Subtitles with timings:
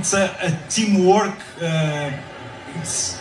[0.00, 1.36] it's a, a teamwork.
[1.60, 2.10] Uh,
[2.80, 3.20] it's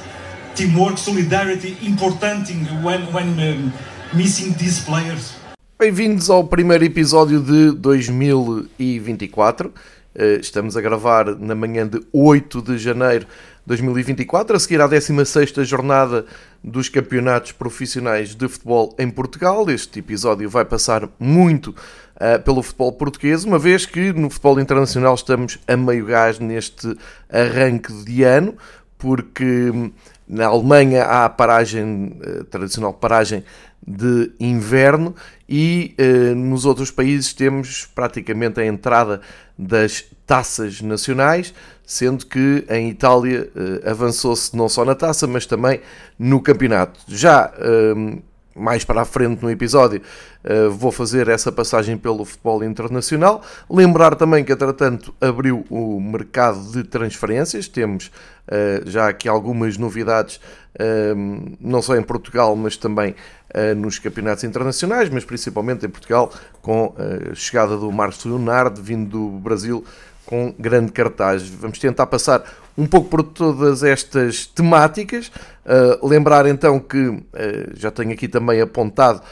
[0.55, 2.47] teamwork, solidarity, important
[2.83, 3.73] when when um,
[4.13, 5.35] missing these players.
[5.77, 9.73] Bem-vindos ao primeiro episódio de 2024.
[10.15, 13.25] Eh, estamos a gravar na manhã de 8 de janeiro
[13.69, 16.25] 2024, a seguir à 16ª jornada
[16.63, 19.69] dos campeonatos profissionais de futebol em Portugal.
[19.69, 25.13] Este episódio vai passar muito uh, pelo futebol português, uma vez que no futebol internacional
[25.13, 26.97] estamos a meio gás neste
[27.31, 28.55] arranque de ano,
[28.97, 29.91] porque hum,
[30.27, 33.43] na Alemanha há a paragem, a tradicional paragem
[33.85, 35.15] de inverno
[35.47, 39.21] e eh, nos outros países temos praticamente a entrada
[39.57, 41.53] das taças nacionais,
[41.89, 45.81] sendo que em Itália eh, avançou-se não só na taça, mas também
[46.19, 46.99] no campeonato.
[47.07, 48.19] Já eh,
[48.59, 50.01] mais para a frente no episódio,
[50.43, 53.41] uh, vou fazer essa passagem pelo futebol internacional.
[53.69, 57.67] Lembrar também que, entretanto, abriu o mercado de transferências.
[57.67, 58.07] Temos
[58.47, 60.37] uh, já aqui algumas novidades,
[60.75, 63.15] uh, não só em Portugal, mas também
[63.77, 66.31] nos campeonatos internacionais, mas principalmente em Portugal,
[66.61, 69.83] com a chegada do Marcos Leonardo, vindo do Brasil
[70.29, 71.49] com grande cartaz.
[71.49, 72.43] Vamos tentar passar
[72.77, 75.31] um pouco por todas estas temáticas.
[75.65, 77.23] Uh, lembrar então que uh,
[77.73, 79.23] já tenho aqui também apontado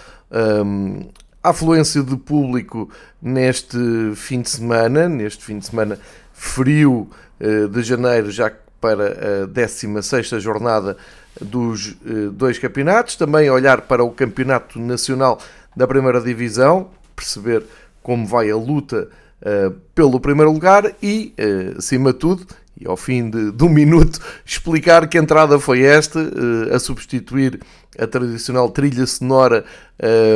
[0.66, 1.08] um,
[1.44, 2.89] a afluência de público
[3.22, 3.78] neste
[4.16, 6.00] fim de semana, neste fim de semana
[6.34, 7.08] frio
[7.39, 8.52] uh, de janeiro, já
[8.82, 10.98] para a 16 jornada
[11.39, 11.95] dos
[12.34, 13.16] dois campeonatos.
[13.16, 15.39] Também olhar para o campeonato nacional
[15.76, 17.64] da primeira divisão, perceber
[18.02, 19.09] como vai a luta
[19.41, 22.45] uh, pelo primeiro lugar e, uh, acima de tudo,
[22.80, 27.59] e ao fim de, de, um minuto, explicar que entrada foi esta, uh, a substituir
[27.97, 29.65] a tradicional trilha sonora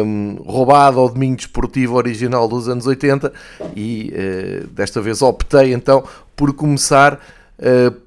[0.03, 3.31] um, roubada ao domingo desportivo original dos anos 80
[3.75, 4.11] e
[4.71, 6.03] desta vez optei então
[6.35, 7.19] por começar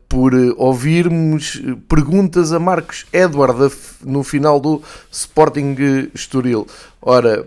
[0.09, 3.73] por ouvirmos perguntas a Marcos Edward
[4.05, 5.77] no final do Sporting
[6.13, 6.67] Estoril.
[7.01, 7.47] Ora,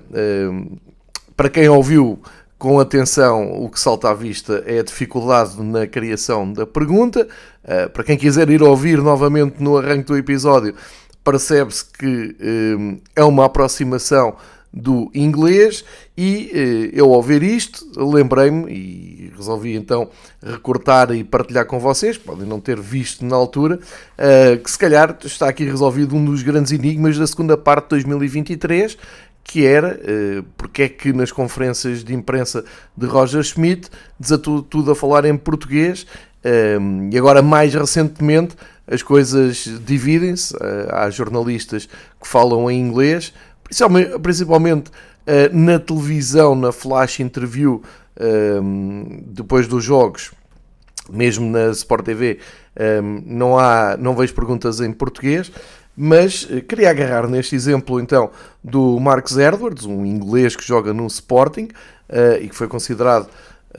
[1.36, 2.22] para quem ouviu
[2.58, 7.28] com atenção, o que salta à vista é a dificuldade na criação da pergunta.
[7.64, 10.74] Uh, para quem quiser ir ouvir novamente no arranque do episódio,
[11.24, 14.36] percebe-se que uh, é uma aproximação
[14.74, 15.86] do inglês
[16.18, 16.52] e
[16.94, 20.10] uh, eu ao ver isto lembrei-me e resolvi então
[20.44, 23.80] recortar e partilhar com vocês, podem não ter visto na altura,
[24.64, 28.98] que se calhar está aqui resolvido um dos grandes enigmas da segunda parte de 2023
[29.48, 32.66] que era uh, porque é que nas conferências de imprensa
[32.96, 36.06] de Roger Schmidt desatou tudo a falar em português
[36.44, 40.60] uh, e agora mais recentemente as coisas dividem-se, uh,
[40.92, 41.88] há jornalistas
[42.22, 43.34] que falam em inglês,
[44.22, 44.92] principalmente
[45.52, 47.84] na televisão, na flash interview
[49.26, 50.32] depois dos jogos,
[51.10, 52.40] mesmo na Sport TV,
[53.26, 55.52] não, há, não vejo perguntas em português.
[56.00, 58.30] Mas eh, queria agarrar neste exemplo então
[58.64, 61.70] do Marcus Edwards, um inglês que joga no Sporting
[62.10, 63.28] uh, e que foi considerado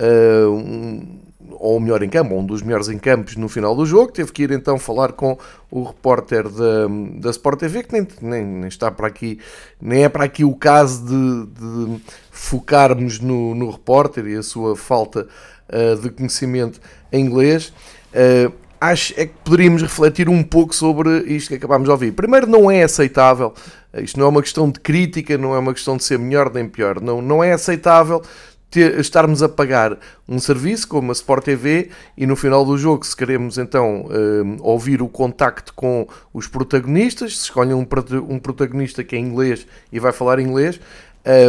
[0.00, 1.20] uh, um,
[1.52, 4.10] ou o melhor em campo, um dos melhores em campos no final do jogo.
[4.10, 5.38] Teve que ir então falar com
[5.70, 6.88] o repórter da,
[7.20, 9.38] da Sport TV, que nem, nem, nem, está para aqui,
[9.80, 12.02] nem é para aqui o caso de, de
[12.32, 15.28] focarmos no, no repórter e a sua falta
[15.68, 16.80] uh, de conhecimento
[17.12, 17.72] em inglês.
[18.12, 22.12] Uh, acho é que poderíamos refletir um pouco sobre isto que acabámos de ouvir.
[22.12, 23.52] Primeiro, não é aceitável,
[23.94, 26.68] isto não é uma questão de crítica, não é uma questão de ser melhor nem
[26.68, 28.22] pior, não, não é aceitável
[28.70, 33.04] ter, estarmos a pagar um serviço como a Sport TV e no final do jogo,
[33.04, 37.86] se queremos então um, ouvir o contacto com os protagonistas, se escolhem um,
[38.28, 40.80] um protagonista que é inglês e vai falar inglês,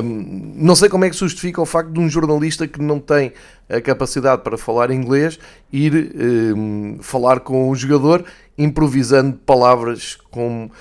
[0.03, 3.31] não sei como é que se justifica o facto de um jornalista que não tem
[3.69, 5.39] a capacidade para falar inglês
[5.71, 6.11] ir
[6.55, 8.25] um, falar com o jogador
[8.57, 10.71] improvisando palavras como uh,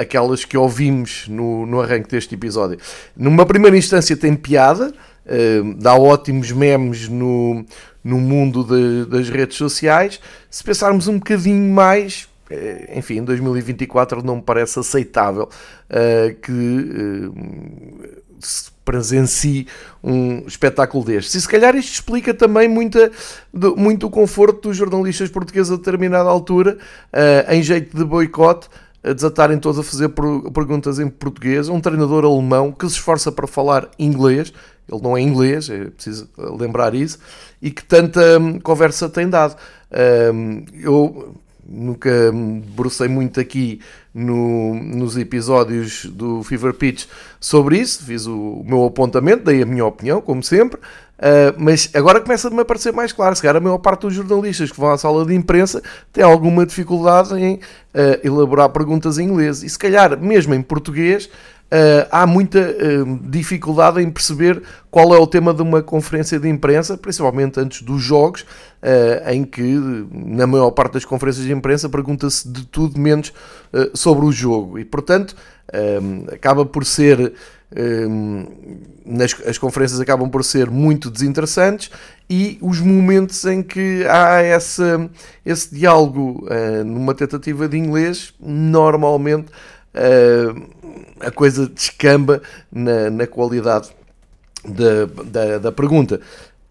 [0.00, 2.78] aquelas que ouvimos no, no arranque deste episódio.
[3.14, 4.94] Numa primeira instância tem piada,
[5.26, 7.66] uh, dá ótimos memes no,
[8.02, 10.20] no mundo de, das redes sociais.
[10.50, 15.48] Se pensarmos um bocadinho mais, eh, enfim, em 2024 não me parece aceitável
[15.90, 18.21] uh, que uh,
[18.84, 19.66] presencie
[20.02, 21.34] um espetáculo destes.
[21.34, 23.10] E se calhar isto explica também muita,
[23.76, 26.76] muito o conforto dos jornalistas portugueses a determinada altura,
[27.12, 28.68] uh, em jeito de boicote,
[29.04, 31.68] a desatarem todos a fazer perguntas em português.
[31.68, 34.52] Um treinador alemão que se esforça para falar inglês,
[34.90, 37.18] ele não é inglês, é preciso lembrar isso,
[37.60, 39.56] e que tanta hum, conversa tem dado.
[40.32, 41.34] Um, eu
[41.66, 43.80] nunca me debrucei muito aqui
[44.14, 47.06] no, nos episódios do Fever Pitch
[47.40, 52.20] sobre isso, fiz o, meu apontamento, dei a minha opinião, como sempre, uh, mas agora
[52.20, 54.98] começa-me a parecer mais claro, se calhar a maior parte dos jornalistas que vão à
[54.98, 55.82] sala de imprensa
[56.12, 57.60] tem alguma dificuldade em uh,
[58.22, 61.30] elaborar perguntas em inglês, e se calhar mesmo em português
[62.10, 66.98] há muita uh, dificuldade em perceber qual é o tema de uma conferência de imprensa,
[66.98, 69.62] principalmente antes dos jogos, uh, em que,
[70.12, 73.32] na maior parte das conferências de imprensa, pergunta-se de tudo menos
[73.94, 74.78] sobre o jogo.
[74.78, 75.34] E, portanto,
[76.30, 77.32] acaba por ser.
[79.06, 81.90] Nas, as conferências acabam por ser muito desinteressantes
[82.28, 85.10] e os momentos em que há essa,
[85.44, 86.46] esse diálogo
[86.84, 89.46] numa tentativa de inglês, normalmente
[91.20, 93.90] a coisa descamba na, na qualidade
[94.64, 96.20] da, da, da, pergunta.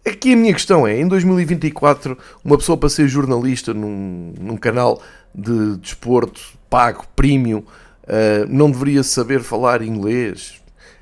[0.06, 5.00] Aqui a minha questão é: em 2024, uma pessoa para ser jornalista num, num canal
[5.34, 10.60] de desporto pago, premium, uh, não deveria saber falar inglês?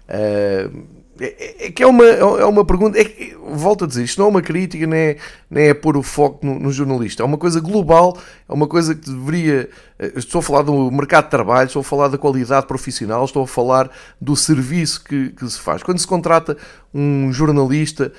[0.08, 4.19] Uh, é, é, que é uma, é uma pergunta, é que, volto a dizer, isto
[4.19, 5.17] não é uma crítica, nem é,
[5.50, 8.17] nem é pôr o foco no, no, jornalista, é uma coisa global,
[8.49, 9.69] é uma coisa que deveria.
[9.99, 13.43] Eh, estou a falar do mercado de trabalho, estou a falar da qualidade profissional, estou
[13.43, 15.82] a falar do serviço que, que se faz.
[15.82, 16.56] Quando se contrata
[16.93, 18.12] um jornalista,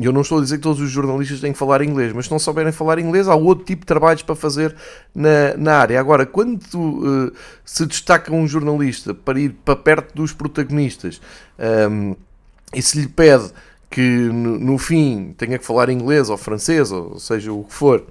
[0.00, 2.30] eu não estou a dizer que todos os jornalistas têm que falar inglês, mas se
[2.30, 4.74] não souberem falar inglês, há outro tipo de trabalhos para fazer
[5.14, 6.00] na, na área.
[6.00, 7.32] Agora, quando uh,
[7.64, 11.20] se destaca um jornalista para ir para perto dos protagonistas
[11.58, 12.16] um, ehm,
[12.74, 13.52] e se lhe pede
[13.88, 18.04] que no, no, fim tenha que falar inglês ou francês, ou seja o que for,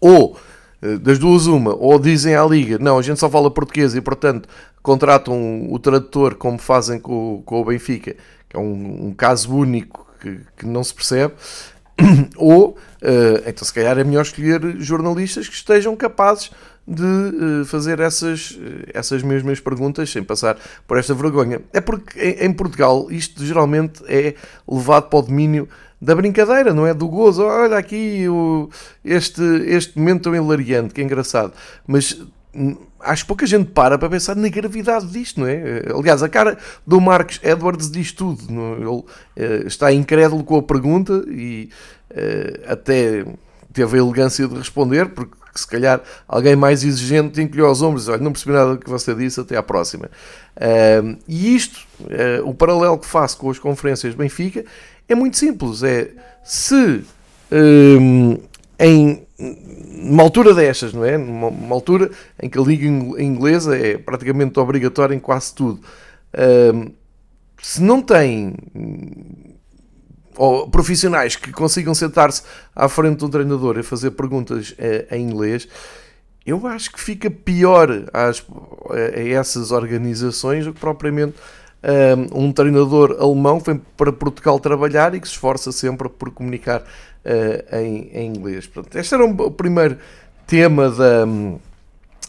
[0.00, 0.36] ou
[0.82, 4.00] uh, das duas uma, ou dizem à liga, não, a gente só fala português e
[4.00, 4.48] portanto
[4.82, 8.16] contratam o tradutor como fazem com, com o Benfica,
[8.48, 11.34] que é um, um caso único que, que não se percebe,
[12.36, 12.76] ou uh,
[13.46, 16.50] então se calhar é melhor escolher jornalistas que estejam capazes
[16.86, 18.58] de uh, fazer essas,
[18.92, 20.56] essas mesmas perguntas sem passar
[20.86, 21.60] por esta vergonha.
[21.72, 24.34] É porque em, Portugal isto geralmente é
[24.68, 25.68] levado para o domínio
[26.00, 26.94] da brincadeira, não é?
[26.94, 27.44] Do gozo.
[27.44, 28.70] Olha aqui o,
[29.04, 31.52] este, este momento tão hilariante, que engraçado.
[31.86, 32.18] Mas
[33.02, 35.82] acho que pouca gente para para pensar na gravidade disto, não é?
[35.96, 38.52] Aliás, a cara do Marcos Edwards diz tudo.
[38.52, 38.74] Não?
[38.74, 38.76] É?
[38.76, 38.86] Ele
[39.64, 41.70] uh, está incrédulo com a pergunta e
[42.10, 43.24] uh, até
[43.72, 48.22] teve a elegância de responder, porque se calhar alguém mais exigente encolheu aos ombros olha,
[48.22, 50.10] não percebi nada do que você disse, até à próxima.
[50.56, 51.80] Uh, e isto,
[52.44, 54.64] o paralelo que faço com as conferências Benfica,
[55.08, 55.82] é muito simples.
[55.82, 56.10] É
[56.44, 57.04] se
[58.80, 61.16] em numa altura destas, não é?
[61.16, 62.10] Numa, uma altura
[62.42, 62.86] em que a liga
[63.22, 65.80] inglesa é praticamente obrigatória em quase tudo.
[66.34, 66.90] Uh,
[67.62, 68.54] se não tem
[70.36, 72.42] ou profissionais que consigam sentar-se
[72.74, 75.68] à frente de um treinador e fazer perguntas uh, em inglês,
[76.46, 78.42] eu acho que fica pior às,
[78.90, 81.34] a essas organizações do que propriamente
[82.32, 86.84] um treinador alemão que vem para Portugal trabalhar e que se esforça sempre por comunicar
[87.24, 88.70] uh, em, em, inglês.
[88.94, 89.98] Este era o primeiro
[90.46, 91.24] tema da,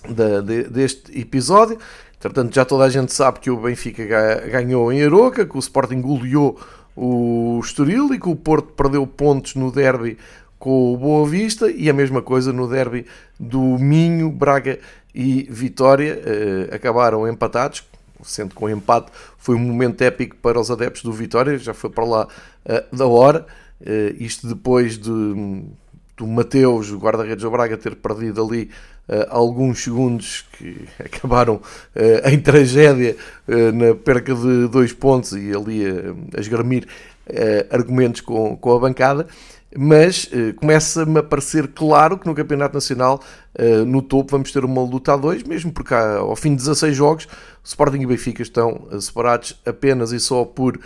[0.10, 1.78] da, de, deste episódio.
[2.20, 4.06] Portanto, já toda a gente sabe que o Benfica
[4.48, 6.60] ganhou em Aroca, que o Sporting goleou
[6.96, 10.18] o Estoril e que o Porto perdeu pontos no derby
[10.60, 13.08] com o Boa Vista e a mesma coisa no derby
[13.40, 14.78] do Minho, Braga
[15.16, 16.22] e Vitória.
[16.22, 17.84] Uh, acabaram empatados,
[18.22, 21.90] sendo que o empate foi um momento épico para os adeptos do Vitória, já foi
[21.90, 22.28] para lá
[22.66, 23.48] uh, da hora.
[23.82, 25.10] Uh, isto depois de,
[26.16, 28.70] do Mateus, o guarda-redes do Braga, ter perdido ali
[29.10, 33.16] uh, alguns segundos que acabaram uh, em tragédia
[33.48, 36.88] na perca de dois pontos e ali a, esgramir
[37.70, 39.28] argumentos com, com a bancada.
[39.78, 43.22] Mas começa-me a parecer claro que no Campeonato Nacional,
[43.88, 46.94] no topo, vamos ter uma luta a dois, mesmo porque há, ao fim de 16
[46.94, 47.28] jogos,
[47.64, 50.78] Sporting e Benfica estão separados apenas e só por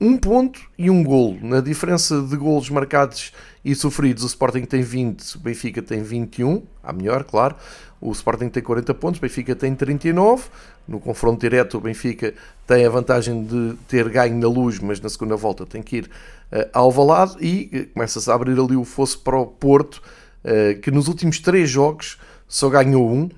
[0.00, 1.38] um ponto e um golo.
[1.42, 3.32] Na diferença de golos marcados
[3.64, 7.56] e sofridos, o Sporting tem 20, o Benfica tem 21, a melhor, claro.
[8.00, 10.44] O Sporting tem 40 pontos, o Benfica tem 39.
[10.86, 12.32] No confronto direto, o Benfica
[12.66, 16.04] tem a vantagem de ter ganho na luz, mas na segunda volta tem que ir
[16.04, 20.00] uh, ao Valado e uh, começa-se a abrir ali o fosso para o Porto,
[20.44, 23.28] uh, que nos últimos três jogos só ganhou um.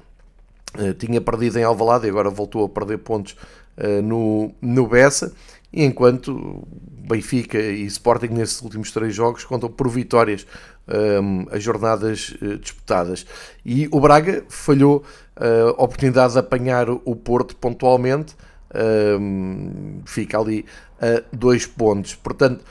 [0.99, 3.35] tinha perdido em Alvalade e agora voltou a perder pontos
[4.05, 5.35] no, no Bessa
[5.73, 6.67] enquanto
[7.11, 10.47] Benfica e Sporting nesses últimos três jogos contam por vitórias
[10.89, 13.27] um, as jornadas uh, disputadas.
[13.65, 15.05] E o Braga falhou
[15.37, 18.35] uh, a oportunidade de apanhar o Porto pontualmente,
[19.21, 20.65] um, fica ali
[21.01, 22.15] a dois pontos.
[22.15, 22.65] Portanto,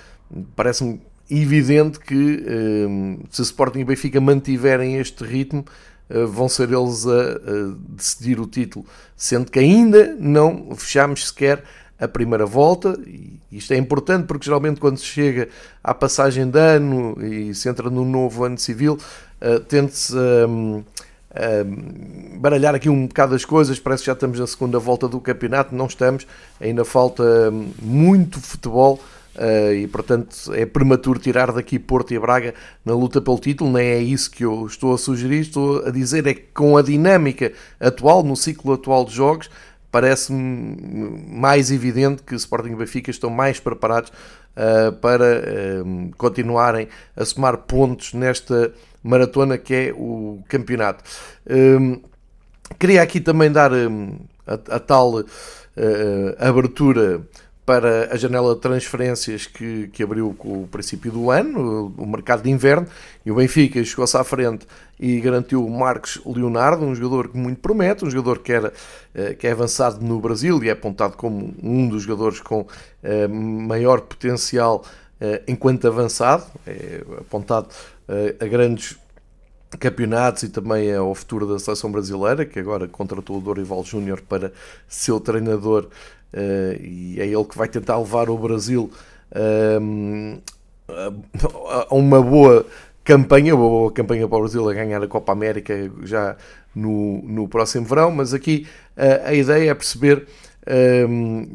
[0.55, 2.45] parece-me evidente que
[2.87, 5.65] um, se Sporting e Benfica mantiverem este ritmo,
[6.27, 8.83] vão ser eles a, a decidir o título,
[9.15, 11.63] sendo que ainda não fechamos sequer
[11.99, 15.49] a primeira volta, e isto é importante porque geralmente quando se chega
[15.83, 18.97] à passagem de ano e se entra no novo ano civil,
[19.41, 20.15] uh, tende-se.
[20.15, 20.83] Um,
[21.29, 25.19] Uh, baralhar aqui um bocado as coisas, parece que já estamos na segunda volta do
[25.21, 26.25] campeonato, não estamos,
[26.59, 28.99] ainda falta hum, muito futebol
[29.35, 33.85] uh, e portanto é prematuro tirar daqui Porto e Braga na luta pelo título, nem
[33.89, 37.53] é isso que eu estou a sugerir, estou a dizer é que com a dinâmica
[37.79, 39.51] atual, no ciclo atual de jogos,
[39.91, 44.12] parece-me mais evidente que Sporting e Benfica estão mais preparados
[44.55, 48.72] uh, para uh, continuarem a somar pontos nesta
[49.03, 51.03] maratona que é o campeonato.
[51.50, 52.01] Um,
[52.77, 55.25] queria aqui também dar um, a, a, tal uh,
[56.38, 57.22] abertura
[57.69, 62.41] para a janela de transferências que, que abriu com o princípio do ano, o mercado
[62.41, 62.88] de inverno,
[63.23, 64.65] e o Benfica chegou-se à frente
[64.99, 68.73] e garantiu o Marcos Leonardo, um jogador que muito promete, um jogador que, era,
[69.13, 72.65] eh, que é avançado no Brasil e é apontado como um dos jogadores com
[73.03, 74.83] eh, maior potencial
[75.21, 77.67] eh, enquanto avançado, é apontado
[78.39, 78.97] a grandes
[79.77, 84.51] campeonatos e também ao futuro da seleção brasileira, que agora contratou o Dorival Júnior para
[84.88, 85.88] ser o treinador
[86.33, 88.89] uh, e é ele que vai tentar levar o Brasil
[89.31, 90.41] uh,
[91.89, 92.65] a uma boa
[93.03, 96.36] campanha, uma boa campanha para o Brasil a ganhar a Copa América já
[96.75, 98.67] no, no próximo verão, mas aqui
[98.98, 100.27] uh, a ideia é perceber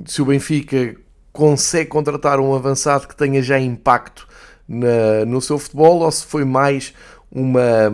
[0.06, 0.96] se o Benfica
[1.32, 4.26] consegue contratar um avançado que tenha já impacto
[4.66, 6.92] na, no seu futebol ou se foi mais
[7.34, 7.90] uma,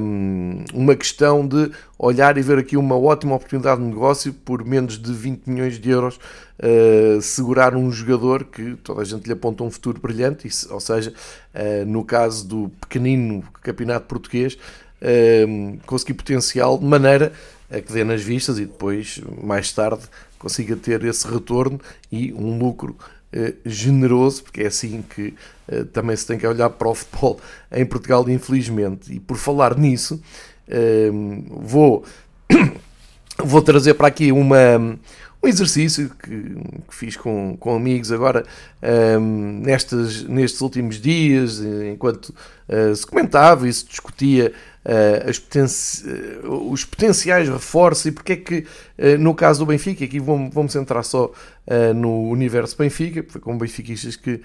[0.74, 5.12] uma questão de olhar e ver aqui uma ótima oportunidade de negócio por menos de
[5.12, 6.16] 20 milhões de euros
[6.58, 11.14] uh, segurar um jogador que toda a gente lhe aponta um futuro brilhante, ou seja,
[11.54, 14.58] uh, no caso do pequenino campeonato português,
[15.00, 17.32] uh, conseguir potencial de maneira
[17.70, 20.02] a que dê nas vistas e depois, mais tarde,
[20.38, 21.80] consiga ter esse retorno
[22.10, 22.96] e um lucro
[23.64, 25.32] generoso, porque é assim que
[25.92, 29.12] também se tem que olhar para o futebol em Portugal, infelizmente.
[29.12, 30.20] E por falar nisso,
[30.68, 32.04] uh, vou,
[33.38, 34.98] vou trazer para aqui uma,
[35.42, 36.30] um exercício que,
[36.88, 38.44] que fiz com, com amigos agora
[39.18, 41.60] um, nestes, nestes últimos dias,
[41.90, 42.34] enquanto
[42.68, 44.52] uh, se comentava e se discutia
[44.84, 46.04] uh, potenci
[46.44, 48.66] uh, os potenciais reforços e porque é que,
[49.18, 51.32] no caso do Benfica, aqui vamos, vamos centrar só
[51.94, 54.40] no universo Benfica, foi com benfiquistas que,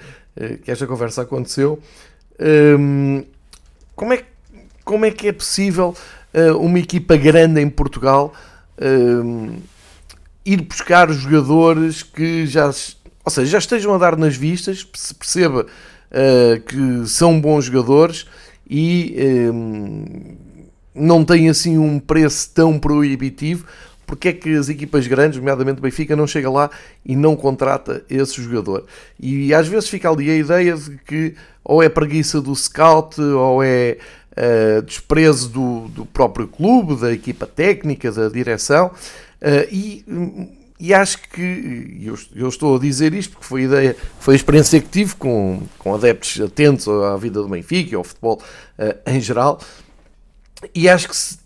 [0.64, 1.80] que esta conversa aconteceu.
[2.40, 3.24] Um,
[3.96, 4.24] como, é,
[4.84, 5.96] como é que é possível
[6.60, 8.34] uma equipa grande em Portugal?
[8.80, 9.58] Um,
[10.46, 15.66] ir buscar jogadores que já, ou seja, já estejam a dar nas vistas, se perceba
[15.66, 18.28] uh, que são bons jogadores
[18.70, 19.16] e
[19.54, 20.36] um, eh,
[20.94, 23.66] não têm assim um preço tão proibitivo.
[24.06, 26.70] Porque é que as equipas grandes, nomeadamente o Benfica, não chega lá
[27.04, 28.86] e não contrata esse jogador?
[29.20, 33.64] E às vezes fica ali a ideia de que ou é preguiça do scout, ou
[33.64, 33.98] é
[34.38, 38.92] uh, desprezo do, do próprio clube, da equipa técnica, da direção.
[39.42, 40.06] Uh, e,
[40.80, 44.38] e acho que, eu, eu, estou a dizer isto porque foi a ideia, foi a
[44.38, 48.42] experiência que tive com, com adeptos atentos à vida do Benfica, ao futebol
[48.78, 49.62] uh, em geral,
[50.74, 51.38] e acho que se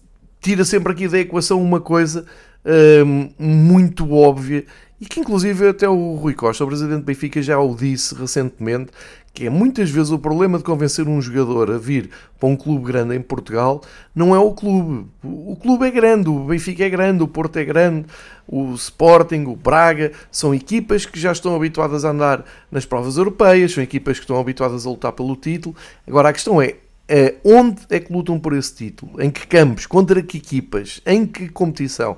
[0.41, 2.25] tira sempre aqui da equação uma coisa
[2.65, 4.65] uh, muito óbvia
[5.01, 8.91] e que inclusive até o Rui Costa, o presidente do Benfica, já o disse recentemente,
[9.33, 12.09] que é muitas vezes o problema de convencer um jogador a vir
[12.39, 13.81] para um clube grande em Portugal
[14.13, 15.07] não é o clube.
[15.24, 18.05] O clube é grande, o Benfica é grande, o Porto é grande,
[18.48, 23.74] o Sporting, o Braga, são equipas que já estão habituadas a andar nas provas europeias,
[23.74, 25.75] são equipas que estão habituadas a lutar pelo título.
[26.07, 26.75] Agora a questão é,
[27.07, 29.21] é onde é que lutam por esse título?
[29.21, 29.86] Em que campos?
[29.86, 31.01] Contra que equipas?
[31.05, 32.17] Em que competição?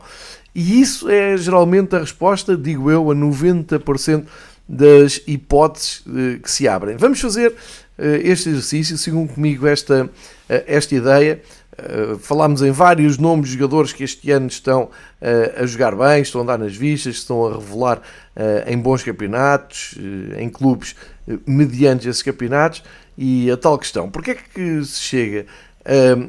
[0.54, 4.26] E isso é geralmente a resposta, digo eu, a 90%
[4.72, 6.96] das hipóteses eh, que se abrem.
[6.96, 7.54] Vamos fazer
[7.98, 10.10] eh, este exercício, sigam comigo esta,
[10.48, 11.42] eh, esta ideia.
[12.20, 14.90] falámos em vários nomes de jogadores que este ano estão
[15.56, 18.02] a jogar bem, estão a andar nas vistas, estão a revelar
[18.68, 19.96] em bons campeonatos,
[20.38, 20.96] em clubes
[21.48, 22.84] mediante esses campeonatos.
[23.18, 25.46] E a tal questão, porquê é que se chega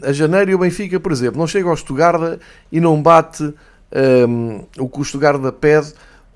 [0.03, 2.39] a janeiro e o Benfica, por exemplo, não chega ao Estugarda
[2.71, 3.53] e não bate
[4.79, 5.93] o que o Stuttgart pede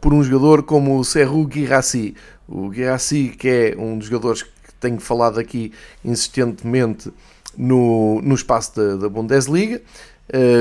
[0.07, 2.15] por um jogador como o Serru Guirassi.
[2.47, 5.73] O Guirassi, que é um dos jogadores que tenho falado aqui
[6.05, 7.13] insistentemente
[7.59, 9.83] no, no espaço da, da Bundesliga,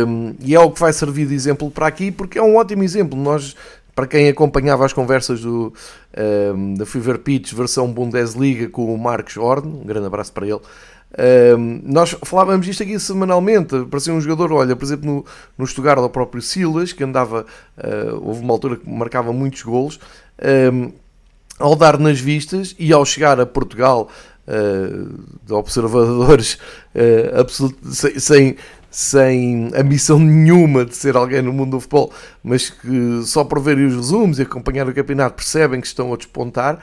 [0.08, 2.84] um, e é o que vai servir de exemplo para aqui, porque é um ótimo
[2.84, 3.16] exemplo.
[3.16, 3.56] Nós,
[3.94, 5.72] para quem acompanhava as conversas do,
[6.56, 10.62] um, da Fever Pitch versão Bundesliga com o Marcos Horn, um grande abraço para ele,
[11.84, 13.86] Nós falávamos isto aqui semanalmente.
[13.90, 15.26] Parecia um jogador, olha, por exemplo, no,
[15.58, 17.46] no Stuttgart, o próprio Silas, que andava,
[17.78, 20.00] uh, houve uma altura que marcava muitos golos,
[20.74, 20.92] um,
[21.58, 24.10] ao dar nas vistas e ao chegar a Portugal.
[24.48, 25.10] Uh,
[25.44, 26.60] de observadores
[26.94, 28.56] uh, sem, sem,
[28.92, 33.88] sem ambição nenhuma de ser alguém no mundo do futebol, mas que só por verem
[33.88, 36.80] os resumos e acompanhar o campeonato percebem que estão a despontar.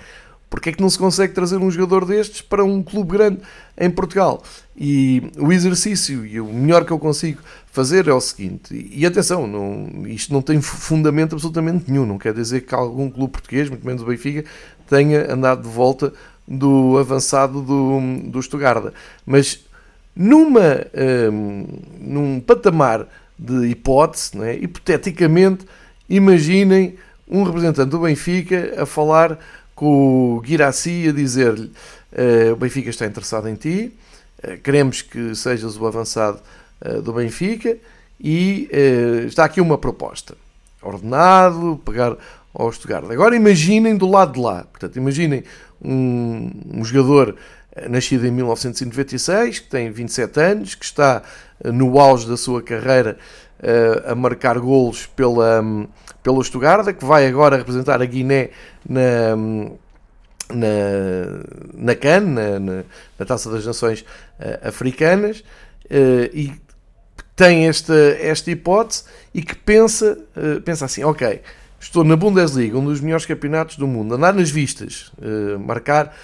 [0.53, 3.41] Porque é que não se consegue trazer um jogador destes para um clube grande
[3.75, 4.43] em Portugal?
[4.77, 9.47] E o exercício e o melhor que eu consigo fazer é o seguinte, e atenção,
[9.47, 13.87] não, isto não tem fundamento absolutamente nenhum, não quer dizer que algum clube português, muito
[13.87, 14.45] menos o Benfica,
[14.87, 16.13] tenha andado de volta
[16.47, 18.93] do avançado do, do Stuttgart.
[19.25, 19.65] Mas
[20.15, 20.85] numa,
[21.33, 21.67] um,
[21.99, 24.57] num patamar de hipótese, é?
[24.57, 25.65] hipoteticamente,
[26.11, 29.39] imaginem um representante do Benfica a falar
[29.75, 31.73] com o Guiraci a dizer-lhe
[32.13, 33.93] uh, o Benfica está interessado em ti,
[34.45, 36.41] uh, queremos que sejas o avançado
[36.85, 37.77] uh, do Benfica
[38.21, 38.69] e
[39.27, 40.37] está aqui uma proposta.
[40.81, 42.17] Ordenado, pegar
[42.55, 43.11] ao Stuttgart.
[43.11, 45.43] Agora imaginem do lado de lá, portanto, imaginem
[45.81, 47.37] um, um jogador
[47.89, 51.23] nascido em 1996, que tem 27 anos, que está
[51.65, 53.19] no auge da sua carreira
[54.07, 55.87] a marcar golos pela, um,
[56.23, 58.51] pelo Stuttgart, que vai agora representar a Guiné
[58.89, 59.37] na,
[60.53, 60.67] na,
[61.75, 62.85] na CAN, na, na,
[63.19, 65.41] na Taça das Nações uh, Africanas,
[65.85, 66.53] uh, e
[67.37, 70.19] tem esta, esta hipótese e que pensa,
[70.67, 71.41] pensa assim, ok,
[71.81, 75.11] estou na Bundesliga, um dos melhores campeonatos do mundo, andar nas vistas,
[75.65, 76.15] marcar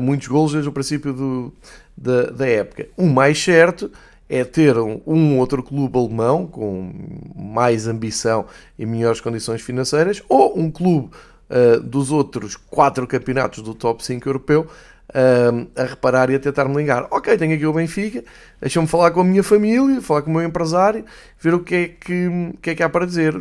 [0.00, 1.54] muitos golos desde o princípio do,
[1.96, 2.88] da, da época.
[2.96, 3.92] O mais certo
[4.28, 6.92] é ter um, outro clube alemão com
[7.34, 8.46] mais ambição
[8.78, 11.10] e melhores condições financeiras, ou um clube
[11.50, 14.66] uh, dos outros quatro campeonatos do top 5 europeu
[15.10, 17.06] uh, a reparar e a tentar me ligar.
[17.10, 18.24] Ok, tenho aqui o Benfica,
[18.60, 21.04] deixa-me falar com a minha família, falar com o meu empresário,
[21.40, 23.34] ver o que é que, que, é que há para dizer.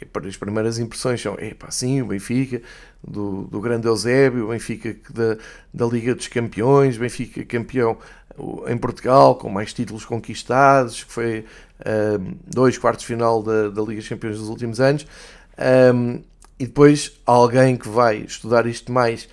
[0.00, 2.62] E as primeiras impressões são, epá, sim, o Benfica,
[3.02, 5.36] do, do grande Eusébio, o Benfica da,
[5.72, 7.96] da Liga dos Campeões, Benfica campeão
[8.66, 11.44] em Portugal, com mais títulos conquistados, que foi
[12.18, 15.06] um, dois quartos final da, da Liga dos Campeões dos últimos anos.
[15.94, 16.22] Um,
[16.58, 19.28] e depois alguém que vai estudar isto mais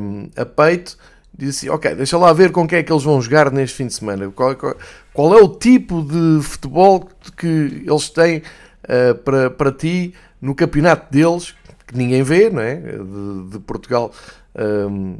[0.00, 0.96] um, a peito
[1.38, 3.86] diz assim: Ok, deixa lá ver com quem é que eles vão jogar neste fim
[3.86, 4.28] de semana.
[4.30, 4.76] Qual, qual,
[5.14, 8.42] qual é o tipo de futebol que eles têm
[8.88, 11.54] uh, para, para ti no campeonato deles,
[11.86, 12.76] que ninguém vê, não é?
[12.76, 14.12] De, de Portugal.
[14.56, 15.18] Um,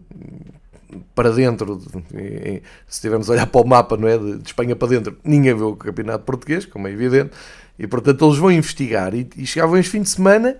[1.14, 5.18] para dentro, se estivermos a olhar para o mapa não é, de, Espanha para dentro,
[5.22, 7.30] ninguém vê o campeonato português, como é evidente,
[7.78, 9.14] e portanto eles vão investigar.
[9.14, 10.56] E, e chegavam este fim de semana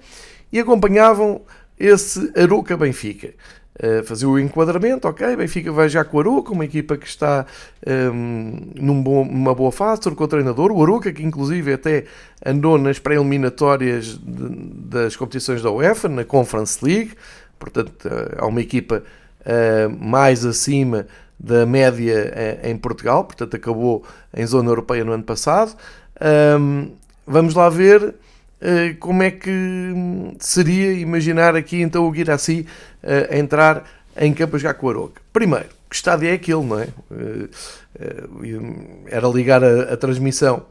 [0.53, 1.42] e acompanhavam
[1.79, 3.33] esse Aroca Benfica.
[3.81, 7.47] Uh, fazer o enquadramento, ok, Benfica vai já com o Aroca, uma equipa que está
[7.87, 12.05] um, num bom, numa boa fase, trocou o treinador, o Aroca que inclusive até
[12.45, 17.12] andou nas pré-eliminatórias das competições da UEFA, na Conference League,
[17.57, 19.01] portanto uh, há uma equipa
[19.43, 21.07] uh, mais acima
[21.38, 25.77] da média em Portugal, portanto acabou em zona europeia no ano passado.
[26.21, 26.91] Um,
[27.25, 28.14] vamos lá ver eh,
[28.99, 29.94] como é que
[30.40, 32.66] seria imaginar aqui então o Guiraci
[33.03, 33.85] uh, entrar
[34.16, 35.23] em campo a jogar com o Aroca?
[35.33, 36.88] Primeiro, que estádio é aquele, não é?
[37.11, 37.49] Uh,
[39.07, 40.64] era ligar a, a, transmissão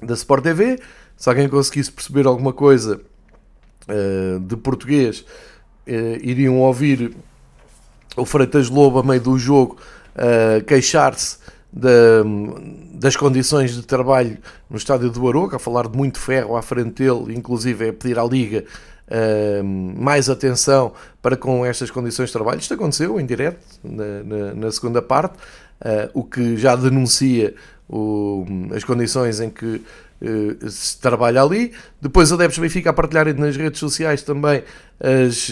[0.00, 0.78] da Sport TV,
[1.16, 3.00] se alguém conseguisse perceber alguma coisa
[4.46, 5.24] de português,
[6.22, 7.14] iriam ouvir
[8.16, 9.76] o Freitas Lobo a meio do jogo
[10.66, 11.38] queixar-se
[11.72, 12.24] da,
[12.94, 17.02] das condições de trabalho no estádio do Aroca, a falar de muito ferro à frente
[17.02, 18.64] dele, inclusive é pedir à Liga
[19.08, 22.58] uh, mais atenção para com estas condições de trabalho.
[22.58, 27.54] Isto aconteceu em direto, na, na, na segunda parte, uh, o que já denuncia
[27.88, 29.66] o, as condições em que
[30.22, 31.72] uh, se trabalha ali.
[32.00, 34.62] Depois adeptos Benfica a partilharem nas redes sociais também
[35.00, 35.50] as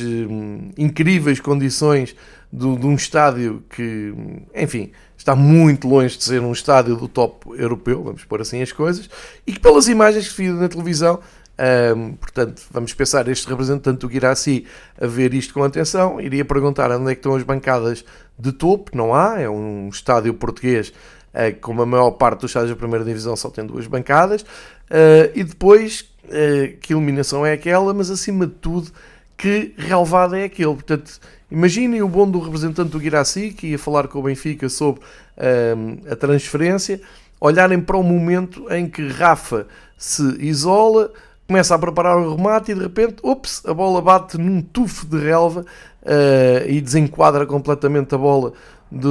[0.76, 2.14] incríveis condições
[2.53, 4.15] de, de um estádio que,
[4.55, 8.73] enfim, está muito longe de ser um estádio do top europeu, vamos pôr assim as
[8.73, 9.09] coisas,
[9.47, 11.21] e que pelas imagens que viram na televisão,
[12.21, 14.65] portanto, vamos pensar este representante do Guiraci
[15.01, 18.05] a ver isto com atenção, iria perguntar onde é que estão as bancadas
[18.39, 20.93] de topo, não há, é um estádio português
[21.35, 25.31] uh, como a maior parte dos estádios da primeira divisão só tem duas bancadas, uh,
[25.35, 28.91] e depois uh, que iluminação é aquela, mas acima de tudo
[29.37, 34.07] que relevado é aquele, portanto Imaginem o bom do representante do Guiraci, que ia falar
[34.07, 35.01] com o Benfica sobre
[35.37, 37.01] um, a transferência,
[37.41, 41.11] olharem para o momento em que Rafa se isola,
[41.47, 45.19] começa a preparar o remate e de repente, ups, a bola bate num tufo de
[45.19, 45.65] relva
[46.03, 48.53] uh, e desenquadra completamente a bola
[48.93, 49.09] de,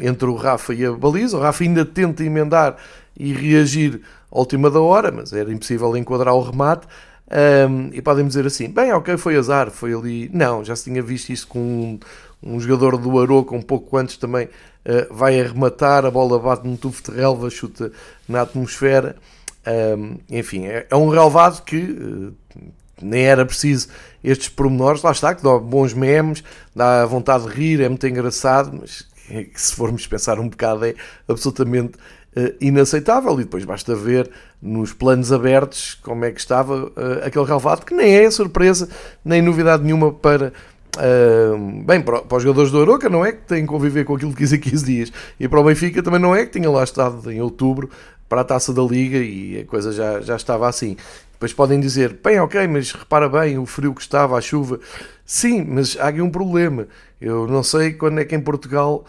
[0.00, 1.38] entre o Rafa e a baliza.
[1.38, 2.76] O Rafa ainda tenta emendar
[3.16, 6.86] e reagir à última da hora, mas era impossível enquadrar o remate.
[7.30, 10.30] Um, e podem dizer assim: bem, ok, foi azar, foi ali.
[10.32, 11.98] Não, já se tinha visto isso com um,
[12.42, 16.76] um jogador do Aroca, um pouco antes também, uh, vai arrematar, a bola bate no
[16.76, 17.92] tufo de relva, chuta
[18.28, 19.16] na atmosfera.
[19.66, 22.34] Um, enfim, é, é, um relevado que uh,
[23.02, 23.88] nem era preciso
[24.24, 26.42] estes pormenores, lá está, que dá bons memes,
[26.74, 30.94] dá vontade de rir, é muito engraçado, mas que se formos pensar um bocado é
[31.28, 31.98] absolutamente
[32.60, 36.92] inaceitável e depois basta ver nos planos abertos como é que estava uh,
[37.24, 38.88] aquele relevado, que nem é surpresa,
[39.24, 40.52] nem novidade nenhuma para
[40.96, 44.16] Uh, bem, para, para, os jogadores do Aroca não é que têm que conviver com
[44.16, 46.68] aquilo de 15 a 15 dias e para o Benfica também não é que tinha
[46.68, 47.88] lá estado em outubro
[48.28, 50.96] para a taça da Liga e a coisa já, já estava assim.
[51.32, 54.80] Depois podem dizer, bem, ok, mas repara bem o frio que estava, a chuva.
[55.24, 56.88] Sim, mas há aqui um problema.
[57.20, 59.04] Eu não sei quando é que em Portugal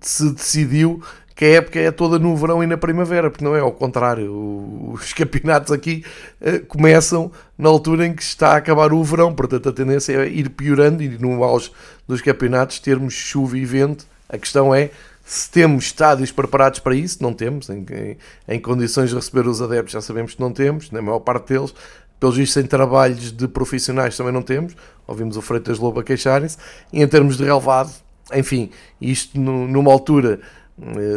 [0.00, 1.02] se decidiu
[1.36, 4.90] que a época é toda no verão e na primavera, porque não é ao contrário.
[4.92, 6.02] Os campeonatos aqui
[6.40, 10.26] uh, começam na altura em que está a acabar o verão, portanto a tendência é
[10.26, 11.70] ir piorando e no auge
[12.08, 14.06] dos campeonatos termos chuva e vento.
[14.28, 14.90] A questão é
[15.26, 17.68] se temos estádios preparados para isso, não temos.
[17.68, 18.16] Em, em,
[18.54, 21.74] em, condições de receber os adeptos, já sabemos que não temos, na maior parte deles.
[22.18, 24.74] Pelos vistos, em trabalhos de profissionais também não temos.
[25.06, 26.56] Ouvimos o Freitas Lobo a queixarem-se.
[26.90, 27.92] Em termos de relevado,
[28.32, 28.70] enfim,
[29.00, 30.40] isto no, numa altura, eh,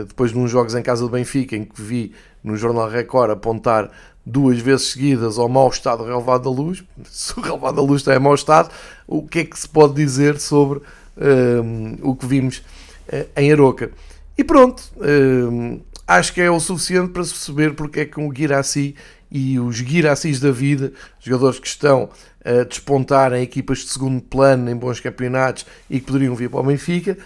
[0.07, 3.91] depois de uns jogos em casa do Benfica, em que vi no Jornal Record apontar
[4.25, 8.01] duas vezes seguidas ao mau estado do relevado da luz, se o relevado da luz
[8.01, 8.69] está em mau estado,
[9.07, 10.79] o que é que se pode dizer sobre
[11.17, 12.63] um, eh, o que vimos
[13.07, 13.91] eh, em Aroca.
[14.37, 18.29] E pronto, eh, acho que é o suficiente para se perceber porque é que o
[18.29, 18.95] Guiraci
[19.31, 22.09] e os Guiracis da vida, jogadores que estão
[22.43, 26.61] a despontar em equipas de segundo plano, em bons campeonatos e que poderiam vir para
[26.61, 27.17] o Benfica,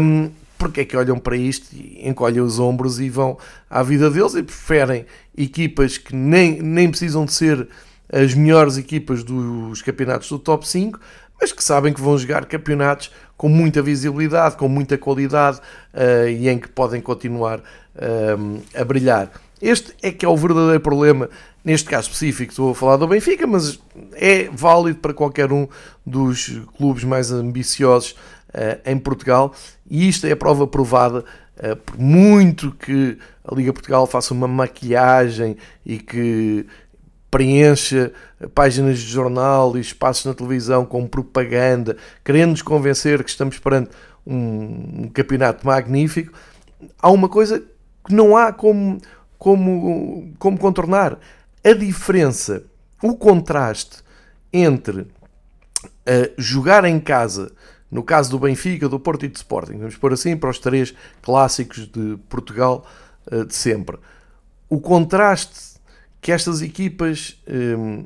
[0.00, 1.68] um, porque é que olham para isto,
[2.02, 3.38] encolhem os ombros e vão
[3.70, 7.68] à vida deles e preferem equipas que nem, nem precisam de ser
[8.12, 10.98] as melhores equipas dos campeonatos do top 5,
[11.40, 15.58] mas que sabem que vão jogar campeonatos com muita visibilidade, com muita qualidade
[15.94, 19.30] uh, e em que podem continuar uh, a brilhar.
[19.60, 21.28] Este é que é o verdadeiro problema,
[21.64, 23.78] neste caso específico, estou a falar do Benfica, mas
[24.14, 25.68] é válido para qualquer um
[26.06, 28.16] dos clubes mais ambiciosos
[28.84, 29.52] em Portugal
[29.88, 31.24] e isto é a prova provada.
[31.84, 36.66] por muito que a Liga Portugal faça uma maquilhagem e que
[37.30, 38.12] preencha
[38.54, 43.90] páginas de jornal e espaços na televisão com propaganda, querendo nos convencer que estamos perante
[44.26, 46.32] um, um campeonato magnífico,
[47.00, 47.62] há uma coisa
[48.06, 48.98] que não há como,
[49.38, 51.18] como, como contornar.
[51.64, 52.64] A diferença,
[53.02, 53.98] o contraste
[54.52, 55.08] entre uh,
[56.36, 57.52] jogar em casa,
[57.90, 60.94] no caso do Benfica, do Porto e do Sporting, vamos pôr assim para os três
[61.22, 62.86] clássicos de Portugal
[63.30, 63.98] uh, de sempre.
[64.68, 65.78] O contraste
[66.20, 68.04] que estas equipas um,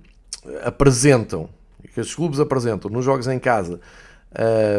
[0.65, 1.49] apresentam,
[1.93, 3.81] que estes clubes apresentam nos jogos em casa,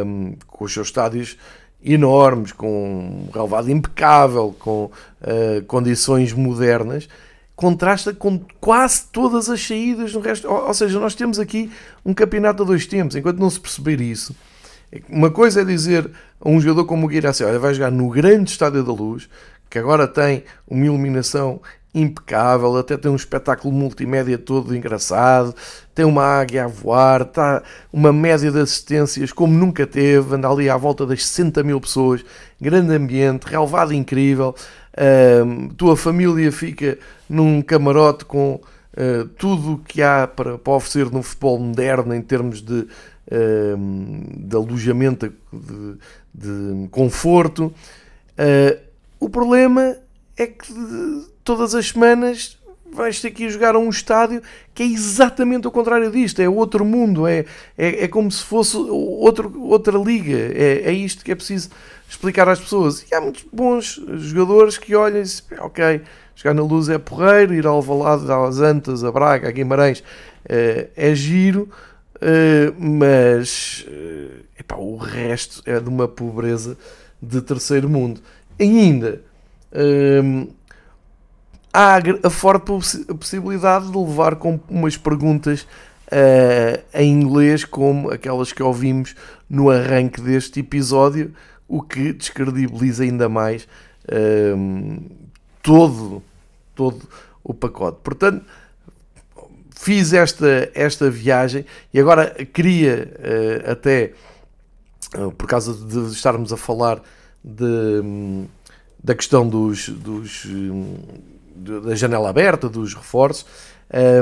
[0.06, 1.38] um, com os seus estádios
[1.84, 7.10] enormes, com um relevado impecável, com uh, condições modernas,
[7.56, 10.50] contrasta com quase todas as saídas no resto.
[10.50, 11.72] Ou, ou, seja, nós temos aqui
[12.06, 13.16] um campeonato a dois tempos.
[13.16, 14.36] Enquanto não se perceber isso,
[15.10, 18.52] uma coisa é dizer a um jogador como o Guirassi, olha, vai jogar no grande
[18.52, 19.30] Estádio da Luz,
[19.70, 21.62] que agora tem uma iluminação
[21.94, 25.54] impecável, até tem um espetáculo multimédia todo engraçado,
[25.94, 30.70] tem uma águia a voar, está uma média de assistências como nunca teve, anda ali
[30.70, 32.26] à volta das 60 mil pessoas,
[32.60, 34.56] grande ambiente, relevado incrível,
[34.94, 36.98] uh, tua família fica
[37.30, 42.22] num camarote com uh, tudo o que há para, para oferecer no futebol moderno em
[42.22, 42.88] termos de,
[44.38, 45.98] de alojamento, de,
[46.34, 47.74] de conforto.
[48.38, 48.80] Uh,
[49.20, 49.98] o problema
[50.38, 50.74] é que
[51.44, 52.58] todas as semanas
[52.94, 54.42] vais ter que ir jogar a um estádio
[54.74, 57.46] que é exatamente o contrário disto, é outro mundo, é,
[57.78, 61.70] é, é como se fosse outro, outra liga, é, é isto que é preciso
[62.08, 63.06] explicar às pessoas.
[63.12, 66.02] E há muitos bons jogadores que olham e dizem, ok,
[66.36, 70.04] jogar na luz é porreiro, ir ao Valado, às Antas, a Braga, a Guimarães,
[70.48, 71.70] é, é giro,
[72.26, 76.78] é, mas é, epá, o resto é de uma pobreza
[77.22, 78.22] de terceiro mundo.
[78.58, 79.22] Ainda
[80.24, 80.48] hum,
[81.74, 82.72] há a forte
[83.20, 89.16] possibilidade de levar com umas perguntas uh, em inglês, como aquelas que ouvimos
[89.50, 91.34] no arranque deste episódio,
[91.68, 93.68] o que descredibiliza ainda mais
[94.06, 95.02] uh,
[95.62, 96.24] todo,
[96.74, 97.02] todo
[97.44, 98.00] o pacote.
[98.02, 98.46] Portanto,
[99.84, 104.14] fiz esta, esta viagem e agora queria uh, até
[105.38, 107.02] por causa de estarmos a falar
[107.44, 108.46] de,
[109.04, 110.48] da questão dos, dos,
[111.56, 113.46] da janela aberta, dos reforços,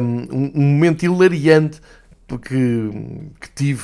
[0.02, 1.80] um, um momento hilariante
[2.28, 2.90] que,
[3.40, 3.84] que tive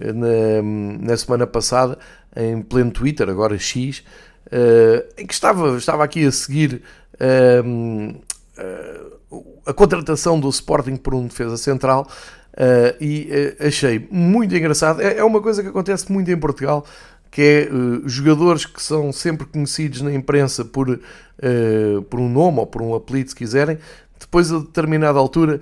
[0.00, 1.98] na, na semana passada
[2.34, 4.04] em pleno Twitter, agora X,
[4.46, 6.82] uh, em que estava, estava aqui a seguir
[7.14, 8.20] uh, uh,
[9.66, 12.08] a contratação do Sporting por um defesa central
[13.00, 15.00] e achei muito engraçado.
[15.00, 16.84] É, é, uma coisa que acontece muito em Portugal,
[17.30, 17.68] que é
[18.06, 20.98] jogadores que são sempre conhecidos na imprensa por,
[22.10, 23.78] por um nome ou por um apelido, se quiserem,
[24.18, 25.60] depois a determinada altura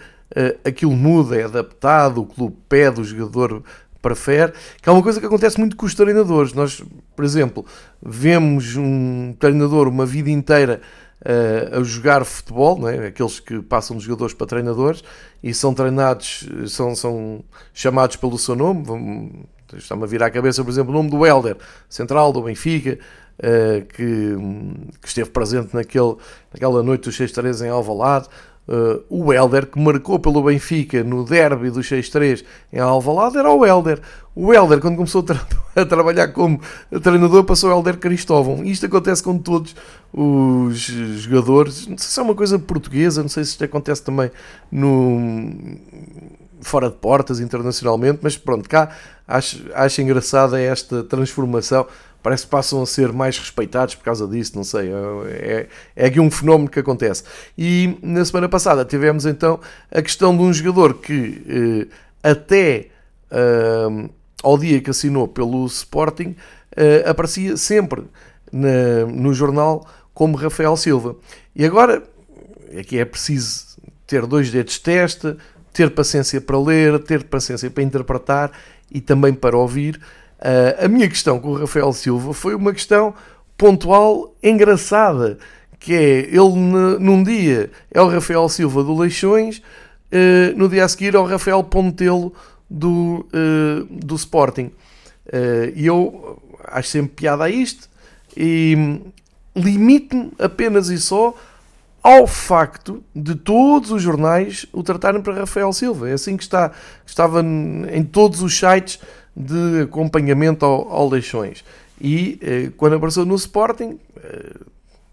[0.64, 3.62] aquilo muda, é adaptado, o clube pede, o jogador
[4.06, 6.52] prefere, que é uma coisa que acontece muito com os treinadores.
[6.52, 6.82] Nós,
[7.14, 7.66] por exemplo,
[8.00, 11.05] vemos um treinador uma vida inteira uh,
[11.72, 13.08] a jogar futebol, não é?
[13.08, 15.02] aqueles que passam de jogadores para treinadores
[15.42, 18.84] e são treinados, são, são chamados pelo seu nome.
[19.74, 21.56] Está-me a vir à cabeça, por exemplo, o nome do Helder,
[21.88, 22.98] central do Benfica,
[23.38, 24.36] uh, que,
[25.00, 26.16] que, esteve presente naquele,
[26.52, 28.28] naquela noite dos 6-3 em Alvalade.
[28.68, 33.64] Uh, o Helder, que marcou pelo Benfica no derby do 6-3 em Alvalade, era o
[33.64, 34.00] Helder.
[34.34, 36.60] O Helder, quando começou a, tra a trabalhar como
[37.02, 38.64] treinador, passou o Helder Cristóvão.
[38.64, 39.74] Isto acontece com todos
[40.12, 41.86] os jogadores.
[41.86, 44.30] Não sei se é uma coisa portuguesa, não sei se isto acontece também
[44.70, 45.78] no
[46.60, 48.90] fora de portas internacionalmente, mas pronto, cá
[49.26, 51.86] acho, acho engraçada esta transformação
[52.26, 54.90] parece que passam a ser mais respeitados por causa disso, não sei,
[55.26, 57.22] é, é aqui um fenómeno que acontece.
[57.56, 59.60] E na semana passada tivemos então
[59.92, 62.88] a questão de um jogador que eh, até
[63.30, 64.08] eh,
[64.42, 66.34] ao dia que assinou pelo Sporting
[66.76, 68.02] eh, aparecia sempre
[68.50, 71.14] na, no jornal como Rafael Silva.
[71.54, 72.02] E agora,
[72.76, 75.36] aqui é preciso ter dois dedos de testa,
[75.72, 78.50] ter paciência para ler, ter paciência para interpretar
[78.90, 80.00] e também para ouvir.
[80.38, 83.14] Uh, a minha questão com o Rafael Silva foi uma questão
[83.56, 85.38] pontual engraçada,
[85.78, 86.54] que é ele
[87.00, 91.24] num dia é o Rafael Silva do Leixões, uh, no dia a seguir é o
[91.24, 92.34] Rafael Pontelo
[92.68, 94.70] do, uh, do Sporting.
[95.74, 97.88] E eu acho sempre piada a isto
[98.36, 99.00] e
[99.56, 101.34] limito-me apenas e só
[102.00, 106.08] ao facto de todos os jornais o tratarem para Rafael Silva.
[106.08, 106.70] É assim que está,
[107.04, 109.00] estava em todos os sites
[109.36, 111.64] de acompanhamento ao, ao Leixões.
[112.00, 114.56] E eh, quando apareceu no Sporting, eh,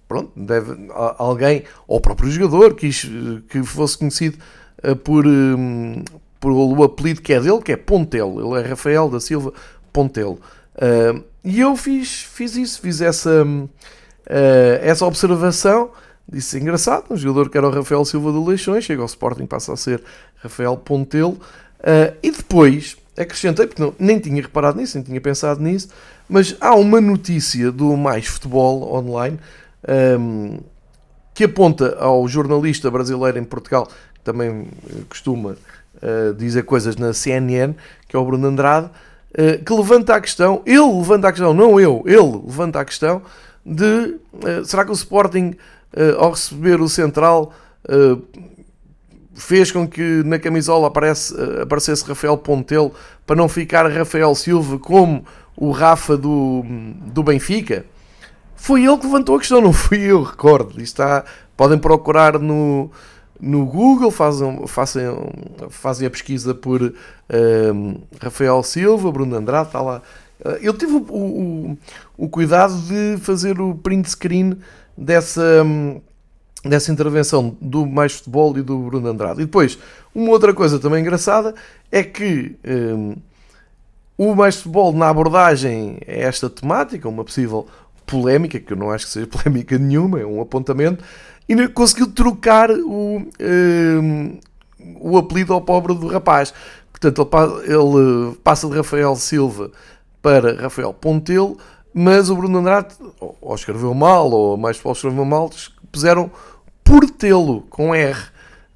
[0.08, 4.38] pronto, deve, alguém, ou o próprio jogador, quis eh, que fosse conhecido
[4.82, 6.04] eh, por, um,
[6.40, 8.56] por o apelido que é dele, que é Pontelo.
[8.56, 9.54] Ele é Rafael da Silva
[9.92, 10.40] Pontelo.
[10.76, 13.70] Uh, e eu fiz, fiz isso, fiz essa, uh,
[14.82, 15.92] essa observação.
[16.28, 19.74] Disse engraçado, um jogador que era o Rafael Silva do Leixões, chega ao Sporting, passa
[19.74, 20.04] a ser
[20.38, 21.40] Rafael Pontelo.
[21.80, 25.90] Uh, e depois acrescentei, porque não, nem tinha reparado nisso, nem tinha pensado nisso,
[26.28, 29.40] mas há uma notícia do Mais Futebol online
[30.20, 30.60] um,
[31.34, 37.12] que aponta ao jornalista brasileiro em Portugal, que também eh, costuma uh, dizer coisas na
[37.12, 37.74] CNN,
[38.08, 41.80] que é o Bruno Andrade, uh, que levanta a questão, ele levanta a questão, não
[41.80, 43.24] eu, ele levanta a questão
[43.66, 45.56] de uh, será que o Sporting,
[46.18, 47.54] ao receber o Central,
[49.36, 52.94] fez com que na camisola aparece, aparecesse Rafael Pontelo
[53.26, 56.64] para não ficar Rafael Silva como o Rafa do,
[57.08, 57.86] do Benfica?
[58.56, 60.82] Foi ele que levantou a questão, não fui eu, recordo.
[60.82, 61.26] Está,
[61.58, 62.90] podem procurar no,
[63.40, 65.04] no Google, fazem, fazem,
[65.70, 66.94] fazem a pesquisa por um,
[67.30, 70.02] ehm, Rafael Silva, Bruno Andrade, está lá.
[70.62, 71.78] Eu tive o, o,
[72.18, 74.58] o, cuidado de fazer o print screen
[74.98, 75.66] dessa,
[76.64, 79.42] dessa intervenção do Mais Futebol e do Bruno Andrade.
[79.42, 79.78] E depois,
[80.16, 81.54] uma outra coisa também engraçada
[81.92, 83.16] é que um,
[84.18, 87.68] o Mais Futebol, na abordagem a esta temática, uma possível
[88.06, 91.04] polémica, que eu não acho que seja polémica nenhuma, é um apontamento,
[91.48, 94.40] e conseguiu trocar o, um,
[95.02, 96.54] o apelido ao pobre do rapaz.
[96.92, 97.30] Portanto,
[97.64, 99.72] ele, passa de Rafael Silva
[100.22, 101.58] para Rafael Pontelo,
[101.94, 105.50] mas o Bruno Andrade ou escreveu mal, ou mais futebol escreveu mal,
[105.92, 106.32] puseram
[106.94, 108.20] Portelo, com R.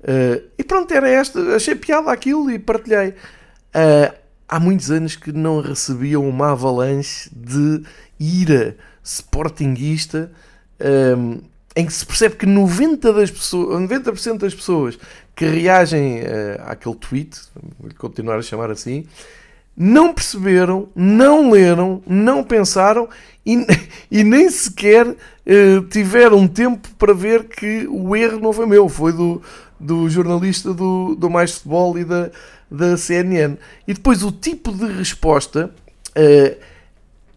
[0.01, 1.39] Uh, e pronto, era esta.
[1.55, 3.09] Achei piada aquilo e partilhei.
[3.09, 4.11] Uh,
[4.49, 7.83] há muitos anos que não recebia uma avalanche de
[8.19, 10.31] ira sportinguista
[11.15, 14.97] um, eh, em que se percebe que 90%, das pessoas, 90 das pessoas
[15.35, 16.23] que reagem uh,
[16.65, 17.39] àquele tweet,
[17.79, 19.05] vou continuar a chamar assim,
[19.77, 23.07] não perceberam, não leram, não pensaram
[23.45, 23.63] e,
[24.09, 29.13] e nem sequer uh, tiveram tempo para ver que o erro não foi meu, foi
[29.13, 29.39] do,
[29.79, 32.31] do jornalista do, do Mais Futebol e da,
[32.71, 33.55] da CNN.
[33.87, 35.71] E depois o tipo de resposta
[36.09, 36.57] uh,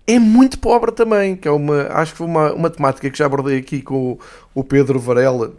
[0.07, 3.26] é muito pobre também, que é uma, acho que foi uma, uma temática que já
[3.26, 4.18] abordei aqui com o,
[4.55, 5.53] o Pedro Varela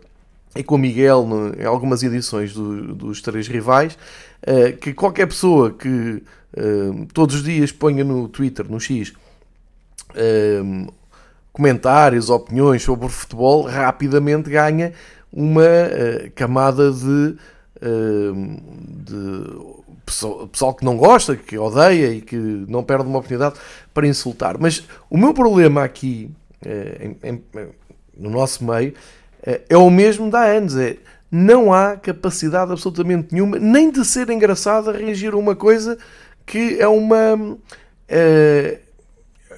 [0.55, 3.97] e com o Miguel no, em algumas edições do, dos Três Rivais,
[4.43, 9.13] uh, que qualquer pessoa que uh, todos os dias ponha no Twitter, no X,
[10.09, 10.93] uh,
[11.53, 14.93] comentários, opiniões sobre futebol, rapidamente ganha
[15.31, 15.61] uma
[16.35, 17.37] camada de,
[17.81, 19.15] de
[20.05, 23.55] pessoal, pessoal que não gosta, que odeia e que não perde uma oportunidade
[23.93, 24.57] para insultar.
[24.57, 26.29] Mas o meu problema aqui,
[26.65, 27.43] em, em,
[28.17, 28.93] no nosso meio,
[29.43, 30.75] é, é o mesmo há anos.
[30.75, 30.97] É,
[31.31, 35.97] não há capacidade absolutamente nenhuma, nem de ser engraçado a reagir a uma coisa
[36.45, 37.57] que é uma.
[38.07, 38.79] É,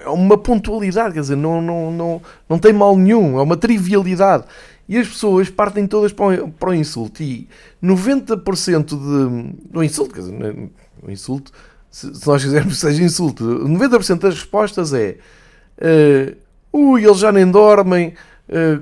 [0.06, 4.43] é uma pontualidade, quer dizer, não, não, não, não tem mal nenhum, é uma trivialidade.
[4.88, 7.24] E as pessoas partem todas para o, para o insulto.
[7.24, 7.48] E
[7.82, 10.69] 90% de, do insulto, quer dizer,
[11.02, 11.54] o insulto,
[11.89, 15.17] se, se nós quisermos que seja insulto, 90% das respostas é
[15.78, 16.36] uh,
[16.74, 18.13] ui, eles já nem dormem,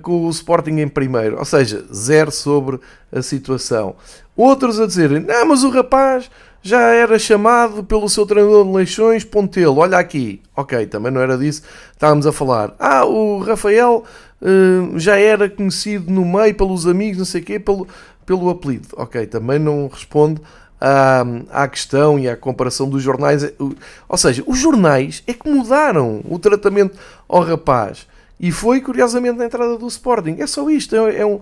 [0.01, 2.79] com o Sporting em primeiro, ou seja, zero sobre
[3.11, 3.95] a situação.
[4.35, 6.29] Outros a dizerem, não, mas o rapaz
[6.61, 10.41] já era chamado pelo seu treinador de Leixões, Pontelo, olha aqui.
[10.55, 12.75] Ok, também não era disso, estávamos a falar.
[12.79, 14.03] Ah, o Rafael
[14.41, 17.87] uh, já era conhecido no meio pelos amigos, não sei o quê, pelo,
[18.25, 18.89] pelo apelido.
[18.95, 20.41] Ok, também não responde
[20.79, 23.51] à, à questão e à comparação dos jornais.
[24.07, 28.07] Ou seja, os jornais é que mudaram o tratamento ao rapaz.
[28.41, 30.37] E foi, curiosamente, na entrada do Sporting.
[30.39, 30.95] É só isto.
[30.95, 31.39] É, é um...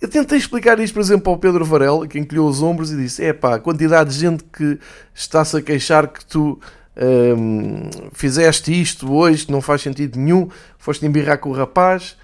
[0.00, 3.22] Eu tentei explicar isto, por exemplo, ao Pedro Varela, que encolheu os ombros e disse:
[3.22, 4.78] é pá, a quantidade de gente que
[5.14, 6.58] está-se a queixar que tu
[6.96, 12.16] hum, fizeste isto hoje, não faz sentido nenhum, foste embirrar com o rapaz,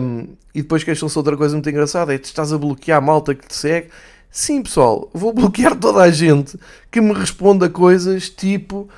[0.00, 3.34] hum, e depois queixam-se outra coisa muito engraçada: é que estás a bloquear a malta
[3.34, 3.88] que te segue.
[4.30, 6.56] Sim, pessoal, vou bloquear toda a gente
[6.90, 8.88] que me responda coisas tipo: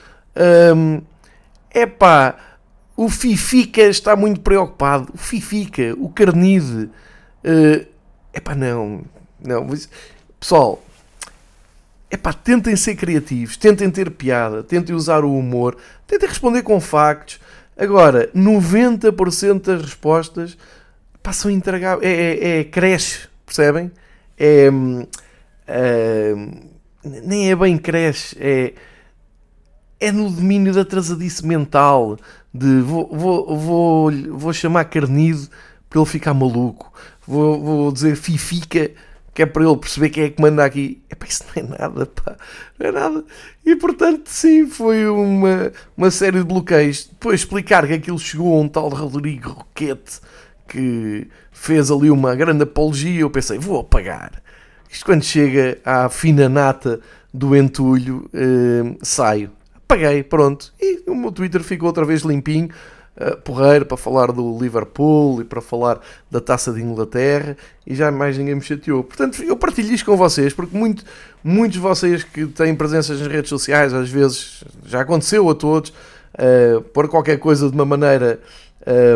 [0.76, 1.00] hum,
[1.70, 2.53] é pá
[2.96, 5.12] o Fifica está muito preocupado.
[5.14, 6.90] O Fifica, o Carnide.
[7.44, 7.86] Uh,
[8.32, 9.02] epá, não.
[9.40, 9.68] Não.
[10.38, 10.82] Pessoal,
[12.10, 15.76] epá, tentem ser criativos, tentem ter piada, tentem usar o humor,
[16.06, 17.40] tentem responder com factos.
[17.76, 20.56] Agora, 90% das respostas
[21.22, 22.04] passam a.
[22.04, 23.90] É, é, é creche, percebem?
[24.38, 24.68] É,
[25.66, 26.34] é,
[27.02, 28.74] nem é bem creche, é,
[29.98, 32.18] é no domínio da atrasadice mental,
[32.54, 35.48] de vou, vou, vou, vou chamar Carnido
[35.90, 36.92] para ele ficar maluco,
[37.26, 38.92] vou, vou dizer Fifica,
[39.34, 41.02] que é para ele perceber quem é que manda aqui.
[41.10, 42.36] Epá, isso não é nada, pá,
[42.78, 43.24] não é nada.
[43.66, 47.08] E portanto, sim, foi uma, uma série de bloqueios.
[47.10, 50.20] Depois explicar que aquilo chegou a um tal Rodrigo Roquete
[50.68, 54.42] que fez ali uma grande apologia, eu pensei, vou apagar.
[54.88, 57.00] Isto quando chega à fina nata
[57.32, 59.50] do entulho, eh, saio
[59.86, 60.72] paguei, pronto.
[60.80, 62.68] E o meu Twitter ficou outra vez limpinho,
[63.16, 68.10] uh, porreiro, para falar do Liverpool e para falar da taça de Inglaterra e já
[68.10, 69.04] mais ninguém me chateou.
[69.04, 71.04] Portanto, eu partilho isto com vocês, porque muito,
[71.42, 75.90] muitos de vocês que têm presenças nas redes sociais, às vezes já aconteceu a todos,
[75.90, 78.40] uh, pôr qualquer coisa de uma maneira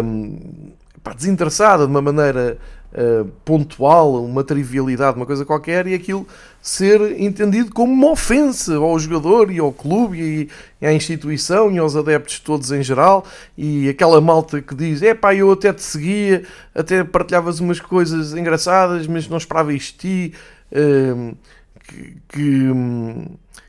[0.02, 2.58] um, pá, desinteressada, de uma maneira
[2.92, 6.26] uh, pontual, uma trivialidade, uma coisa qualquer, e aquilo
[6.60, 10.48] ser entendido como uma ofensa ao jogador e ao clube
[10.80, 13.24] e, à instituição e aos adeptos todos em geral
[13.56, 18.34] e aquela malta que diz é pá, eu até te seguia, até partilhavas umas coisas
[18.34, 20.34] engraçadas, mas não esperava isto de ti,
[20.72, 21.36] uh,
[21.84, 22.68] que, que,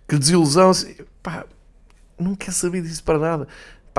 [0.07, 0.71] que, desilusão,
[1.23, 1.45] pá,
[2.19, 3.47] não quer saber disso para nada.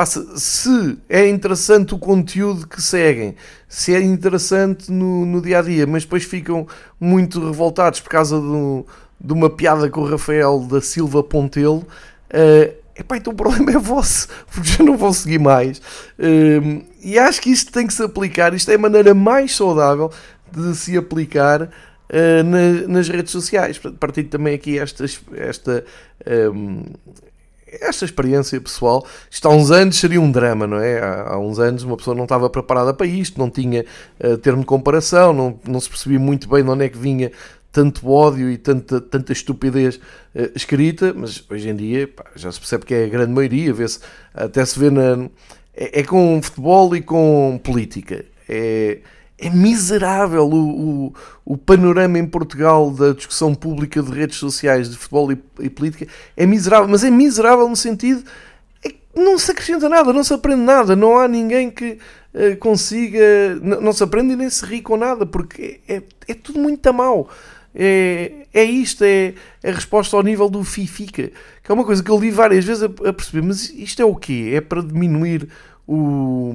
[0.00, 3.36] Passa, se é interessante o conteúdo que seguem,
[3.68, 6.66] se é interessante no, no dia a dia, mas depois ficam
[6.98, 8.40] muito revoltados por causa
[9.20, 11.80] de uma piada com o Rafael da Silva Pontelo,
[12.32, 15.82] uh, epá, então o problema é vosso, porque já não vão seguir mais.
[16.18, 20.10] Uh, e acho que isto tem que se aplicar, isto é a maneira mais saudável
[20.50, 23.78] de se aplicar uh, na, nas redes sociais.
[23.78, 25.04] Partilho também aqui esta,
[25.36, 25.84] esta
[26.54, 26.84] um,
[27.80, 31.00] esta experiência pessoal, isto há uns anos seria um drama, não é?
[31.00, 33.84] Há, uns anos uma pessoa não estava preparada para isto, não tinha
[34.22, 37.30] uh, termo de comparação, não, não se percebia muito bem de onde é que vinha
[37.72, 42.58] tanto ódio e tanta, tanta estupidez uh, escrita, mas hoje em dia pá, já se
[42.58, 44.00] percebe que é a grande maioria, vê-se,
[44.34, 45.28] até se vê na.
[45.74, 48.24] É, é com futebol e com política.
[48.48, 48.98] É,
[49.40, 51.14] é miserável o, o,
[51.46, 56.06] o, panorama em Portugal da discussão pública de redes sociais, de futebol e, e política.
[56.36, 58.22] É miserável, mas é miserável no sentido
[58.84, 61.98] é que não se acrescenta nada, não se aprende nada, não há ninguém que
[62.34, 63.18] uh, consiga.
[63.62, 66.86] Não, se aprende e nem se ri com nada, porque é, é, é tudo muito
[66.86, 67.26] a mal.
[67.74, 69.32] é, é isto, é,
[69.62, 71.30] é a resposta ao nível do FIFICA,
[71.62, 74.04] que é uma coisa que eu li várias vezes a, a perceber, mas isto é
[74.04, 74.52] o quê?
[74.54, 75.48] É para diminuir
[75.86, 76.52] o,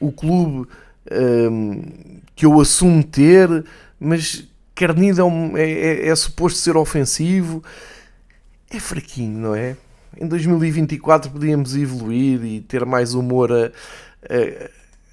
[0.00, 0.66] o clube
[1.12, 1.82] um,
[2.34, 3.64] que eu assumo ter,
[3.98, 5.22] mas Carnida
[5.54, 7.62] é, é, é, é suposto ser ofensivo,
[8.70, 9.76] é fraquinho, não é?
[10.18, 13.70] Em 2024 podíamos evoluir e ter mais humor a,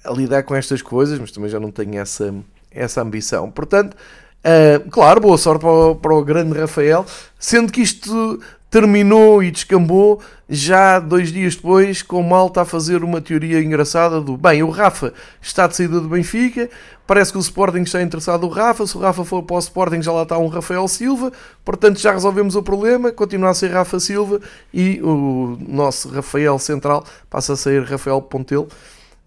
[0.04, 2.34] a, a lidar com estas coisas, mas também já não tenho essa,
[2.70, 3.50] essa ambição.
[3.50, 7.06] Portanto, uh, claro, boa sorte para o, para o grande Rafael,
[7.38, 8.40] sendo que isto
[8.74, 14.20] terminou e descambou já dois dias depois com o Malta a fazer uma teoria engraçada
[14.20, 16.68] do bem, o Rafa está de saída do Benfica,
[17.06, 20.02] parece que o Sporting está interessado no Rafa, se o Rafa for para o Sporting
[20.02, 21.30] já lá está um Rafael Silva,
[21.64, 24.40] portanto já resolvemos o problema, continua a ser Rafa Silva
[24.72, 28.66] e o nosso Rafael Central passa a ser Rafael Pontelo.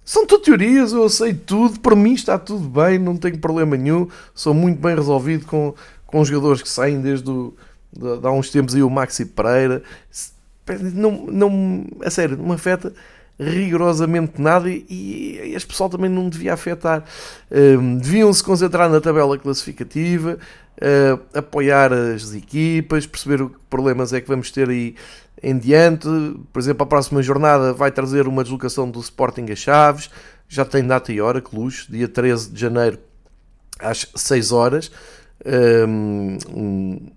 [0.03, 4.09] São tudo teorias, eu sei tudo, para mim está tudo bem, não tenho problema nenhum,
[4.35, 5.73] sou muito bem resolvido com,
[6.05, 7.53] com os jogadores que saem desde o
[8.23, 9.81] há uns tempos aí o Maxi Pereira,
[10.93, 12.93] não, não, a sério, não afeta
[13.39, 17.03] rigorosamente nada e, e este pessoal também não devia afetar.
[17.51, 20.37] Um, deviam se concentrar na tabela classificativa,
[20.77, 24.95] uh, apoiar as equipas, perceber que problemas é que vamos ter aí
[25.41, 26.07] em diante.
[26.51, 30.09] Por exemplo, a próxima jornada vai trazer uma deslocação do Sporting a Chaves,
[30.49, 32.97] já tem data e hora, que luxo, dia 13 de janeiro
[33.79, 34.91] às 6 horas
[35.45, 36.38] um,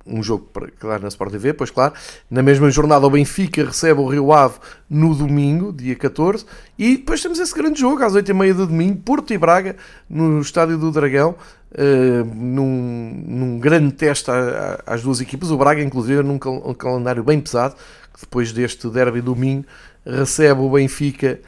[0.06, 0.48] um jogo
[0.78, 1.94] claro, na Sport TV, pois claro.
[2.30, 4.58] Na mesma jornada o Benfica recebe o Rio Ave
[4.88, 6.44] no domingo, dia 14,
[6.78, 9.76] e depois temos esse grande jogo às 8h30 do domingo, Porto e Braga,
[10.08, 11.34] no Estádio do Dragão,
[11.72, 14.30] uh, num, num, grande teste
[14.86, 15.50] às duas equipas.
[15.50, 17.74] O Braga, inclusive, num cal calendário bem pesado,
[18.12, 19.64] que depois deste derby domingo
[20.04, 21.40] recebe o Benfica.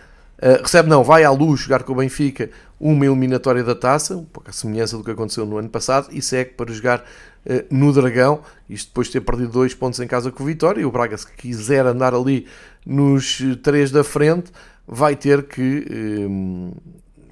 [0.42, 4.24] Uh, recebe não, vai à luz jogar com o Benfica uma eliminatória da taça, um
[4.24, 7.92] pouco a semelhança do que aconteceu no ano passado, e segue para jogar uh, no
[7.92, 10.90] Dragão, isto depois de ter perdido dois pontos em casa com o Vitória, e o
[10.90, 12.46] Braga se quiser andar ali
[12.84, 14.50] nos três da frente,
[14.86, 15.86] vai ter que
[16.28, 16.72] um,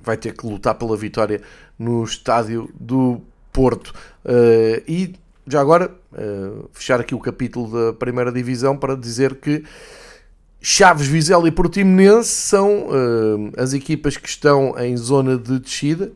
[0.02, 1.40] vai ter que lutar pela vitória
[1.78, 3.20] no estádio do
[3.52, 3.92] Porto.
[4.24, 5.14] Uh, e
[5.46, 9.64] já agora, uh, fechar aqui o capítulo da primeira divisão para dizer que
[10.62, 16.12] Chaves, Vizela e Portimonense são uh, as equipas que estão em zona de descida,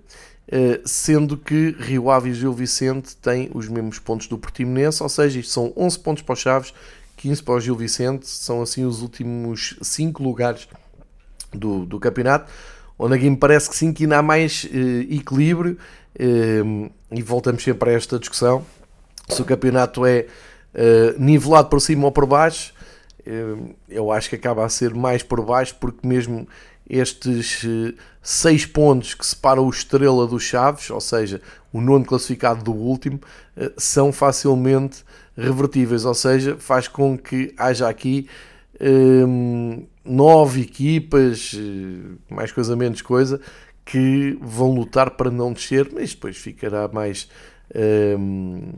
[0.49, 5.09] uh, sendo que Rio Ave e Gil Vicente têm os mesmos pontos do Portimonense, ou
[5.09, 6.74] seja, isto são 11 pontos para os Chaves,
[7.16, 10.68] 15 para o Gil Vicente, são assim os últimos 5 lugares
[11.51, 12.53] do, do campeonato,
[12.99, 15.78] onde aqui me parece que sim que ainda há mais uh, equilíbrio,
[17.11, 18.64] e voltamos sempre a esta discussão,
[19.26, 20.26] se o campeonato é
[21.18, 22.74] nivelado por cima ou por baixo,
[23.89, 26.47] eu acho que acaba a ser mais por baixo, porque mesmo
[26.89, 31.41] estes eh, seis pontos que separam o Estrela do Chaves, ou seja,
[31.72, 33.20] o nono classificado do último,
[33.57, 35.05] eh, são facilmente
[35.37, 38.29] revertíveis, ou seja, faz com que haja aqui
[38.81, 43.41] um, nove equipas, eh, mais coisa menos coisa,
[43.85, 47.29] que vão lutar para não descer, mas depois ficará mais,
[48.18, 48.72] um,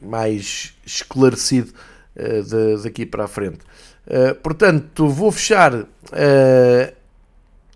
[0.00, 1.72] mais esclarecido
[2.16, 3.60] de, daqui para a frente.
[4.06, 5.86] Uh, portanto, vou fechar uh,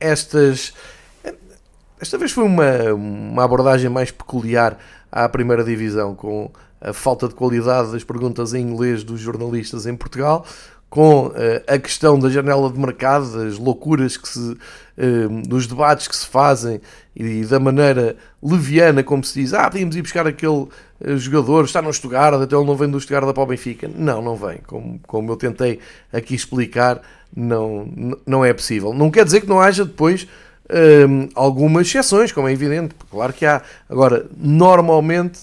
[0.01, 0.75] estas.
[2.01, 4.79] Esta vez foi uma, uma abordagem mais peculiar
[5.11, 9.97] à primeira divisão, com a falta de qualidade das perguntas em inglês dos jornalistas em
[9.97, 10.45] Portugal,
[10.89, 11.33] com
[11.67, 14.57] a questão da janela de mercado, das loucuras que se.
[15.47, 16.81] dos debates que se fazem
[17.15, 20.69] e da maneira leviana como se diz, ah, podíamos ir buscar aquele
[21.01, 23.91] eh, jogador, está no Stuttgart, até ele não vem do Stuttgart para o Benfica.
[23.95, 24.59] Não, não vem.
[24.67, 25.81] Como, como eu tentei
[26.13, 27.01] aqui explicar,
[27.35, 27.89] não,
[28.27, 28.93] não é possível.
[28.93, 30.27] Não quer dizer que não haja depois
[31.35, 33.63] algumas exceções, como é evidente, claro que há.
[33.89, 35.39] Agora, normalmente,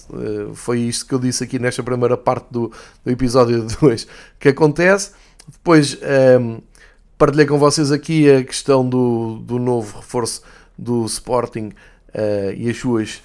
[0.54, 2.70] foi isto que eu disse aqui nesta primeira parte do,
[3.04, 4.06] do episódio 2
[4.38, 5.12] que acontece.
[5.48, 5.98] Depois
[6.40, 6.60] um,
[7.18, 10.42] partilhei com vocês aqui a questão do, do novo reforço
[10.76, 11.72] do Sporting
[12.14, 13.22] uh, e as suas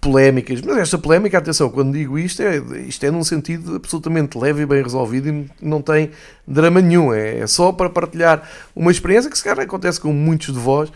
[0.00, 2.56] polémicas, mas esta polémica, atenção, quando digo isto, é,
[2.86, 6.10] isto é num sentido absolutamente leve e bem resolvido e não tem
[6.46, 10.54] drama nenhum, é, é só para partilhar uma experiência que se calhar acontece com muitos
[10.54, 10.90] de vós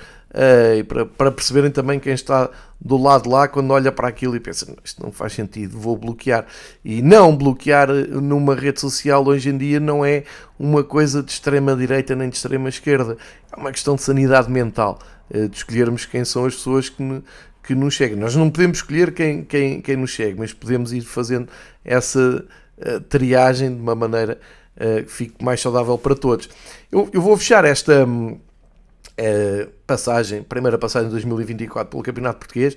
[0.79, 4.41] e para, para perceberem também quem está do lado lá quando olha para aquilo e
[4.41, 6.45] pensa, isto não faz sentido, vou bloquear.
[6.85, 10.25] E não bloquear numa rede social hoje em dia não é
[10.59, 13.17] uma coisa de extrema direita nem de extrema esquerda,
[13.53, 14.99] é uma questão de sanidade mental,
[15.31, 17.23] uh, de escolhermos quem são as pessoas que
[17.67, 18.15] que nos chegue.
[18.15, 21.49] Nós não podemos escolher quem, quem, quem nos chegue, mas podemos ir fazendo
[21.83, 22.45] essa
[23.09, 24.39] triagem de uma maneira
[24.77, 26.47] que fique mais saudável para todos.
[26.93, 28.07] Eu, eu vou fechar esta
[29.19, 32.77] uh, passagem, primeira passagem de 2024 pelo Campeonato Português,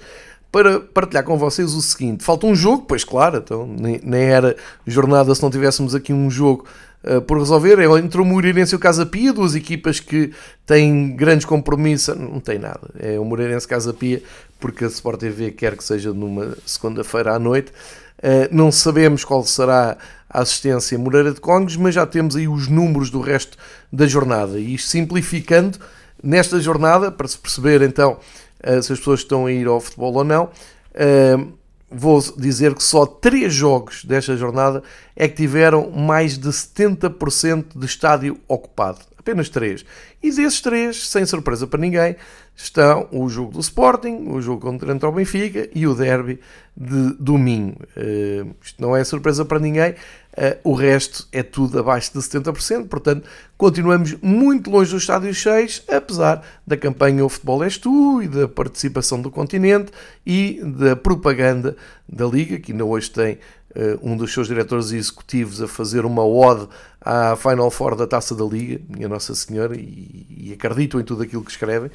[0.52, 4.56] para partilhar com vocês o seguinte: falta um jogo, pois claro, então nem, nem era
[4.86, 6.66] jornada se não tivéssemos aqui um jogo
[7.04, 7.80] uh, por resolver.
[7.80, 10.32] É entre o Moreirense e o Casa Pia, duas equipas que
[10.66, 12.16] têm grandes compromissos.
[12.16, 14.22] Não tem nada, é o Moreirense Casa Pia,
[14.60, 17.72] porque a Sport TV quer que seja numa segunda-feira à noite.
[18.20, 19.96] Uh, não sabemos qual será
[20.30, 23.58] a assistência Moreira de Congos, mas já temos aí os números do resto
[23.92, 24.60] da jornada.
[24.60, 25.78] E simplificando,
[26.24, 28.20] nesta jornada, para se perceber então
[28.64, 31.54] uh, se as pessoas estão a ir ao futebol ou não, uh,
[31.90, 34.84] vou dizer que só três jogos desta jornada
[35.16, 39.00] é que tiveram mais de 70% de estádio ocupado.
[39.18, 39.86] Apenas três.
[40.24, 42.16] E desses três, sem surpresa para ninguém,
[42.56, 46.40] estão o jogo do Sporting, o jogo contra o Benfica e o derby
[46.76, 47.82] de domingo.
[47.96, 49.96] Uh, isto não é surpresa para ninguém.
[50.38, 53.28] Uh, o resto é tudo abaixo de 70%, portanto,
[53.58, 58.48] continuamos muito longe dos estádios cheios, apesar da campanha O Futebol És Tu e da
[58.48, 59.92] participação do continente
[60.24, 61.76] e da propaganda
[62.08, 66.24] da Liga, que ainda hoje tem uh, um dos seus diretores executivos a fazer uma
[66.24, 66.68] ode
[67.02, 71.24] à Final Four da Taça da Liga, minha Nossa Senhora, e, e acredito em tudo
[71.24, 71.90] aquilo que escrevem.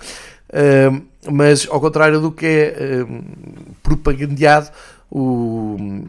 [0.49, 3.07] Uh, mas, ao contrário do que é
[3.84, 4.68] propagandeado,
[5.09, 6.09] o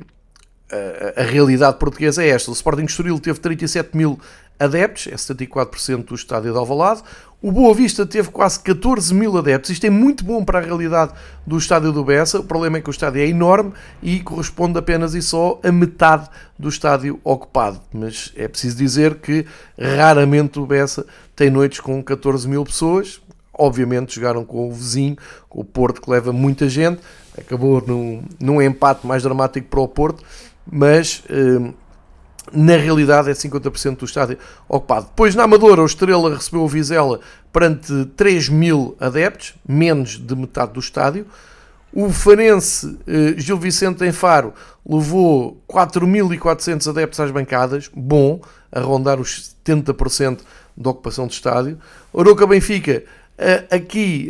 [0.74, 2.50] a, a, realidade portuguesa é esta.
[2.50, 4.20] O Sporting Estoril teve 37 mil
[4.60, 7.04] adeptos, é 74% do estádio de Alvalade.
[7.42, 9.70] O Boa Vista teve quase 14 mil adeptos.
[9.70, 11.12] Isto é muito bom para a realidade
[11.46, 12.40] do estádio do Bessa.
[12.40, 16.30] O problema é que o estádio é enorme e corresponde apenas e só a metade
[16.58, 17.82] do estádio ocupado.
[17.94, 19.46] Mas é preciso dizer que
[19.78, 21.06] raramente o Bessa
[21.36, 23.22] tem noites com 14 mil pessoas.
[23.54, 25.18] Obviamente jogaram com o vizinho,
[25.50, 27.02] com o Porto, que leva muita gente.
[27.38, 30.24] Acabou num, num empate mais dramático para o Porto
[30.70, 31.74] mas hum,
[32.52, 34.38] na realidade é 50% do estádio
[34.68, 35.08] ocupado.
[35.08, 37.20] Depois na Amadora, o Estrela recebeu o Vizela
[37.52, 41.26] perante 3 mil adeptos, menos de metade do estádio.
[41.92, 44.54] O Farense eh, Gil Vicente em Faro
[44.88, 48.42] levou 4.400 adeptos às bancadas, bom,
[48.72, 50.40] a rondar os 70%
[50.76, 51.78] da ocupação do estádio.
[52.12, 53.04] Oroca Benfica
[53.72, 54.30] Aqui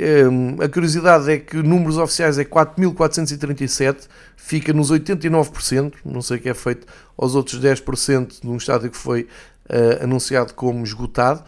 [0.63, 6.49] a curiosidade é que números oficiais é 4.437, fica nos 89%, não sei o que
[6.49, 6.87] é feito
[7.17, 9.27] aos outros 10% de um estádio que foi
[9.69, 11.43] uh, anunciado como esgotado.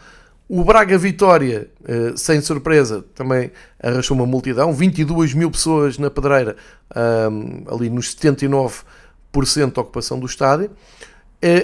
[0.48, 3.52] O Braga Vitória, uh, sem surpresa, também
[3.82, 6.56] arrastou uma multidão, 22 mil pessoas na pedreira,
[7.32, 8.84] um, ali nos 79%
[9.74, 10.72] de ocupação do estádio.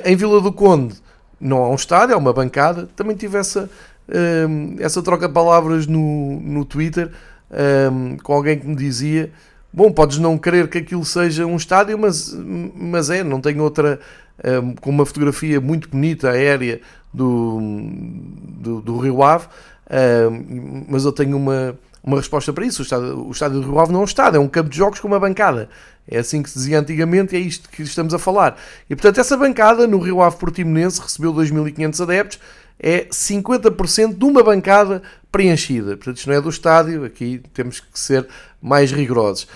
[0.06, 0.96] Em Vila do Conde
[1.40, 3.70] não há um estádio, há uma bancada, também tive essa
[4.14, 7.12] um, essa troca de palavras no, no Twitter
[7.92, 9.32] um, com alguém que me dizia:
[9.72, 14.00] Bom, podes não querer que aquilo seja um estádio, mas, mas é, não tenho outra.
[14.44, 16.82] Um, com uma fotografia muito bonita, aérea,
[17.14, 19.48] do, do, do Rio Ave,
[20.88, 22.82] mas eu tenho uma, uma resposta para isso.
[22.82, 24.78] O estádio, o estádio do Rio Ave não é um estádio, é um campo de
[24.78, 25.70] jogos com uma bancada.
[26.08, 28.58] É assim que se dizia antigamente é isto que estamos a falar.
[28.90, 32.40] E portanto, essa bancada no Rio Ave Portimonense recebeu 2.500 adeptos
[32.82, 35.96] é 50% de uma bancada preenchida.
[35.96, 38.28] Portanto, isto não é do estádio, aqui temos que ser
[38.60, 39.48] mais rigorosos.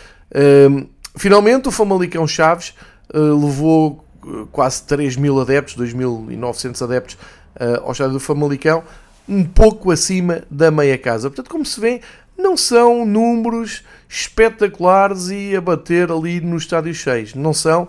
[0.69, 0.85] Um,
[1.17, 2.75] finalmente, o Famalicão Chaves
[3.13, 8.83] uh, levou uh, quase 3 mil adeptos, 2.900 adeptos uh, ao estádio do Famalicão,
[9.27, 11.27] um pouco acima da meia casa.
[11.27, 12.01] Portanto, como se vê,
[12.37, 17.33] não são números espetaculares e a bater ali no estádio cheios.
[17.33, 17.87] Não são.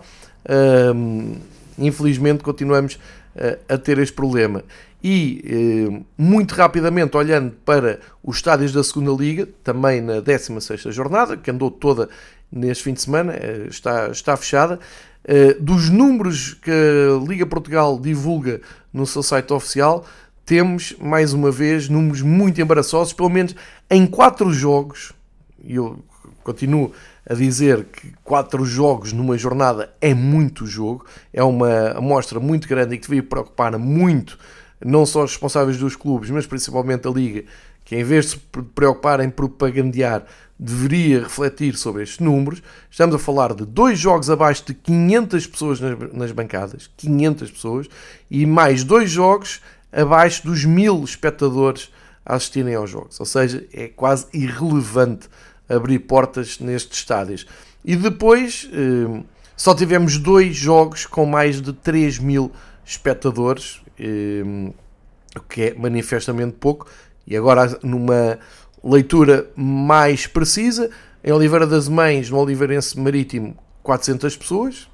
[0.94, 1.34] Um,
[1.78, 2.98] infelizmente, continuamos
[3.68, 4.64] a ter este problema.
[5.02, 11.36] E eh, muito rapidamente, olhando para os estádios da segunda Liga, também na 16 jornada,
[11.36, 12.08] que andou toda
[12.50, 14.80] neste fim de semana, eh, está, está fechada,
[15.24, 18.60] eh, dos números que a Liga Portugal divulga
[18.92, 20.04] no seu site oficial,
[20.44, 23.54] temos mais uma vez números muito embaraçosos, pelo menos
[23.90, 25.12] em quatro jogos,
[25.62, 25.98] e eu
[26.44, 26.92] continuo
[27.28, 32.94] a dizer que quatro jogos numa jornada é muito jogo, é uma amostra muito grande
[32.94, 34.38] e que devia preocupar muito
[34.84, 37.44] não só os responsáveis dos clubes, mas principalmente a Liga,
[37.84, 38.38] que em vez de se
[38.74, 40.24] preocupar em propagandear,
[40.58, 42.62] deveria refletir sobre estes números.
[42.90, 45.80] Estamos a falar de dois jogos abaixo de 500 pessoas
[46.12, 47.88] nas bancadas, 500 pessoas,
[48.30, 49.60] e mais dois jogos
[49.92, 51.90] abaixo dos mil espectadores
[52.24, 53.20] a assistirem aos jogos.
[53.20, 55.28] Ou seja, é quase irrelevante
[55.68, 57.46] abrir portas nestes estádios.
[57.84, 59.22] E depois eh,
[59.56, 62.50] só tivemos dois jogos com mais de 3 mil
[62.84, 66.86] espectadores, o que é manifestamente pouco.
[67.26, 68.38] E agora, numa
[68.82, 70.90] leitura mais precisa,
[71.24, 74.88] em Oliveira das Mães, no Oliveirense Marítimo, 400 pessoas,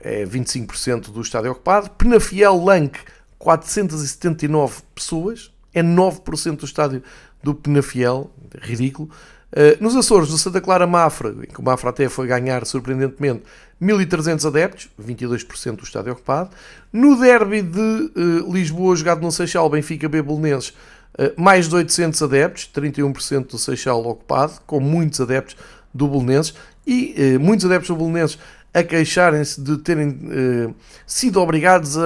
[0.00, 1.90] é 25% do estádio ocupado.
[1.90, 3.00] Penafiel Lanque,
[3.38, 7.02] 479 pessoas, é 9% do estádio
[7.42, 9.10] do Penafiel, ridículo.
[9.54, 13.44] Uh, nos Açores, no Santa Clara Mafra, em que o Mafra até foi ganhar surpreendentemente
[13.80, 16.50] 1.300 adeptos, 22% do estádio ocupado.
[16.92, 20.70] No derby de uh, Lisboa, jogado no Seixal, Benfica B Belenenses,
[21.16, 25.56] uh, mais de 800 adeptos, 31% do Seixal ocupado, com muitos adeptos
[25.94, 28.38] do Belenenses e muitos adeptos do Belenenses
[28.74, 30.74] a queixarem-se de terem
[31.06, 32.02] sido obrigados a,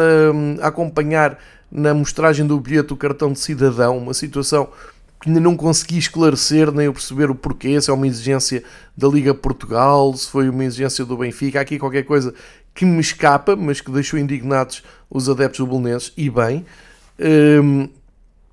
[0.60, 1.38] a acompanhar
[1.72, 4.68] na mostragem do bilhete o cartão de cidadão, uma situação
[5.20, 8.62] que ainda não consegui esclarecer nem eu perceber o porquê, se é uma exigência
[8.96, 12.32] da Liga Portugal, se foi uma exigência do Benfica, há aqui qualquer coisa
[12.74, 15.82] que me escapa, mas que deixou indignados os adeptos do
[16.16, 16.64] e bem,
[17.18, 17.88] hum,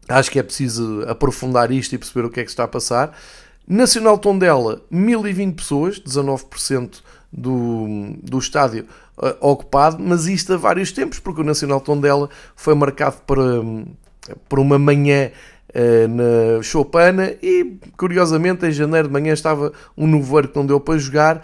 [0.09, 3.15] acho que é preciso aprofundar isto e perceber o que é que está a passar.
[3.67, 7.01] Nacional Tondela, 1020 pessoas, 19%
[7.31, 8.87] do, do estádio
[9.17, 13.85] uh, ocupado, mas isto a vários tempos, porque o Nacional Tondela foi marcado por, um,
[14.47, 15.31] por uma manhã
[16.09, 20.97] na Chopana e, curiosamente, em janeiro de manhã estava um nevoeiro que não deu para
[20.97, 21.41] jogar.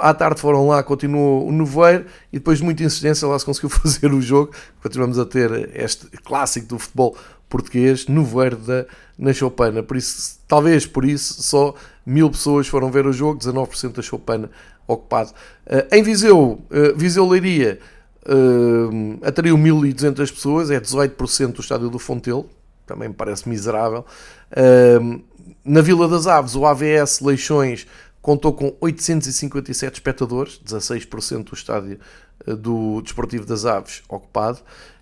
[0.00, 3.68] À tarde foram lá, continuou o nevoeiro e depois de muita insistência lá se conseguiu
[3.70, 4.52] fazer o jogo.
[4.82, 7.16] Continuamos a ter este clássico do futebol
[7.52, 8.86] português, nevoeiro da,
[9.18, 9.82] na Chopana.
[9.82, 11.74] Por isso, talvez por isso, só
[12.06, 14.50] mil pessoas foram ver o jogo, 19% da Chopana
[14.86, 15.30] ocupado.
[15.66, 17.78] Uh, em Viseu, uh, Viseu Leiria,
[18.26, 22.48] uh, atraiu 1.200 pessoas, é 18% do estádio do Fontelo,
[22.86, 24.04] também me parece miserável.
[24.50, 25.22] Uh,
[25.64, 27.86] na Vila das Aves, o AVS Leixões
[28.20, 31.98] contou com 857 espectadores, 16% do estádio
[32.46, 34.60] do Desportivo das Aves ocupado.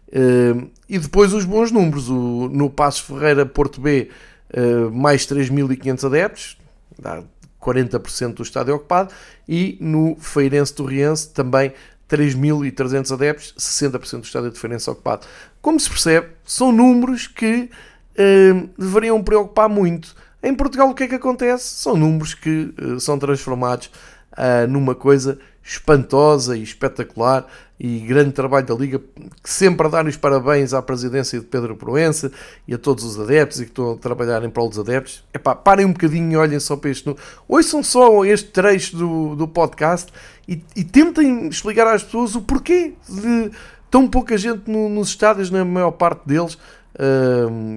[0.08, 4.10] Uh, e depois os bons números, o, no Passos Ferreira Porto B,
[4.52, 6.58] uh, mais 3.500 adeptos,
[6.98, 7.22] dá
[7.60, 9.14] 40% do estádio ocupado,
[9.48, 11.72] e no Feirense Torriense também
[12.10, 15.26] 3.300 adeptos, 60% do estádio de Feirense ocupado.
[15.62, 17.70] Como se percebe, são números que
[18.18, 20.14] uh, deveriam preocupar muito.
[20.42, 21.64] Em Portugal o que é que acontece?
[21.64, 23.90] São números que uh, são transformados
[24.32, 27.46] uh, numa coisa espantosa e espetacular
[27.78, 29.00] e grande trabalho da Liga,
[29.44, 32.30] sempre a dar os parabéns à presidência de Pedro Proença
[32.66, 35.24] e a todos os adeptos e que estão a trabalhar em prol dos adeptos.
[35.32, 37.14] Epá, parem um bocadinho e olhem só para este.
[37.48, 40.12] Ouçam só este trecho do, do podcast
[40.46, 43.50] e, e tentem explicar às pessoas o porquê de
[43.90, 46.58] tão pouca gente no, nos estádios, na maior parte deles,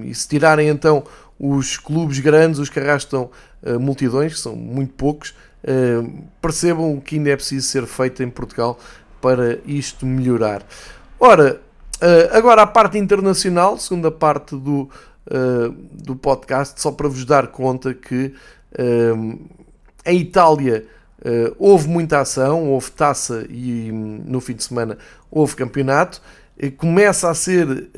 [0.04, 1.04] e se tirarem então
[1.38, 3.30] os clubes grandes, os que arrastam
[3.62, 5.34] uh, multidões, que são muito poucos,
[5.64, 8.78] uh, percebam o que ainda é preciso ser feito em Portugal
[9.20, 10.62] para isto melhorar.
[11.18, 11.60] Ora,
[11.98, 14.90] eh, agora a parte internacional, segunda parte do,
[15.30, 18.34] eh, do podcast, só para vos dar conta que
[20.04, 20.84] em Itália
[21.58, 24.98] houve muita ação, houve taça e no fim de semana
[25.30, 26.20] houve campeonato.
[26.76, 27.88] Começa a ser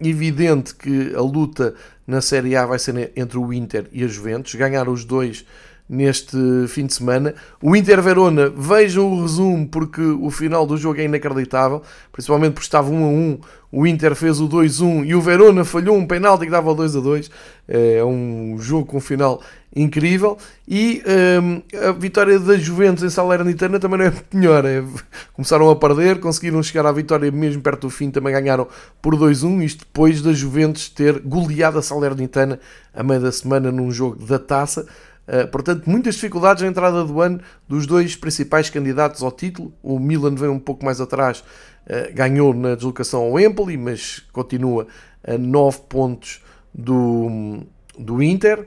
[0.00, 4.54] evidente que a luta na Série A vai ser entre o Inter e a Juventus.
[4.56, 5.44] Ganhar os dois
[5.88, 6.36] neste
[6.68, 7.34] fim de semana.
[7.62, 12.66] O Inter Verona, vejam o resumo porque o final do jogo é inacreditável, principalmente porque
[12.66, 13.38] estava 1 a 1.
[13.70, 16.96] O Inter fez o 2-1 e o Verona falhou um penalti que dava o 2
[16.96, 17.30] a 2.
[17.66, 19.42] É um jogo com um final
[19.74, 20.38] incrível.
[20.66, 21.02] E
[21.42, 24.64] um, a vitória da Juventus em Salernitana também não é melhor.
[24.64, 24.82] É,
[25.32, 28.68] começaram a perder, conseguiram chegar à vitória mesmo perto do fim, também ganharam
[29.02, 29.64] por 2-1.
[29.64, 32.60] Isto depois da Juventus ter goleado a Salernitana
[32.94, 34.86] a meio da semana num jogo da taça.
[35.26, 39.72] Uh, portanto, muitas dificuldades na entrada do ano dos dois principais candidatos ao título.
[39.82, 44.86] O Milan vem um pouco mais atrás, uh, ganhou na deslocação ao Empoli, mas continua
[45.26, 46.42] a 9 pontos
[46.74, 47.62] do,
[47.98, 48.66] do Inter.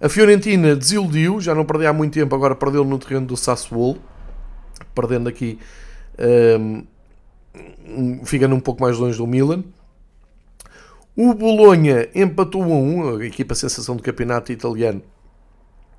[0.00, 3.98] A Fiorentina desiludiu, já não perdeu há muito tempo, agora perdeu no terreno do Sassuolo,
[4.94, 5.58] perdendo aqui,
[6.58, 6.84] um,
[7.54, 9.62] ehm, ficando um pouco mais longe do Milan.
[11.16, 15.02] O Bolonha empatou a 1, a equipa sensação do campeonato italiano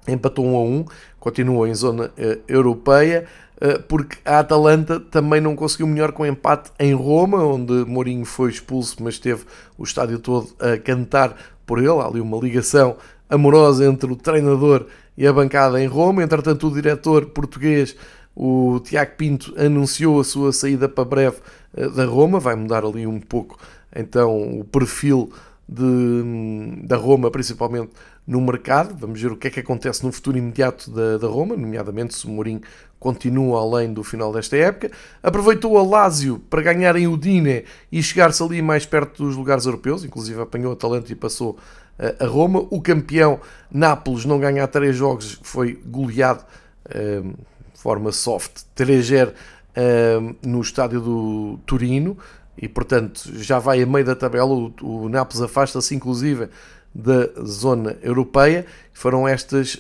[0.08, 0.86] empatou 1 a 1,
[1.20, 3.26] continua em zona uh, europeia,
[3.62, 8.50] uh, porque a Atalanta também não conseguiu melhor com empate em Roma, onde Mourinho foi
[8.50, 9.44] expulso, mas teve
[9.78, 11.36] o estádio todo a cantar
[11.66, 12.00] por ele.
[12.00, 12.96] Há ali uma ligação
[13.30, 14.86] amorosa entre o treinador
[15.18, 16.24] e a bancada em Roma.
[16.24, 17.96] Entretanto, o diretor português,
[18.36, 21.38] o Tiago Pinto, anunciou a sua saída para breve
[21.78, 23.58] uh, da Roma, vai mudar ali um pouco
[23.96, 25.32] então o perfil
[25.68, 27.92] de, da Roma, principalmente
[28.28, 28.96] no mercado.
[29.00, 32.26] Vamos ver o que é que acontece no futuro imediato da, da Roma, nomeadamente se
[32.26, 32.62] o Mourinho
[33.00, 34.92] continua além do final desta época.
[35.24, 40.04] Aproveitou a Lazio para ganhar em Udine e chegar-se ali mais perto dos lugares europeus,
[40.04, 42.68] inclusive apanhou a talento e passou uh, a Roma.
[42.70, 43.40] O campeão
[43.72, 46.44] Nápoles não ganha há três jogos, foi goleado
[46.90, 52.18] uh, de forma soft 3-0 uh, no estádio do Turino
[52.60, 54.52] e portanto já vai a meio da tabela.
[54.52, 56.50] O, o Nápoles afasta-se inclusive
[56.98, 58.66] da zona europeia.
[58.94, 59.78] Foram estas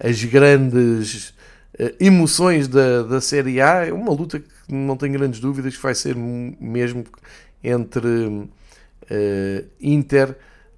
[0.00, 1.34] as grandes
[2.00, 3.86] emoções da, da Série A.
[3.86, 7.04] É uma luta que não tenho grandes dúvidas que vai ser mesmo
[7.62, 8.48] entre
[9.80, 10.34] Inter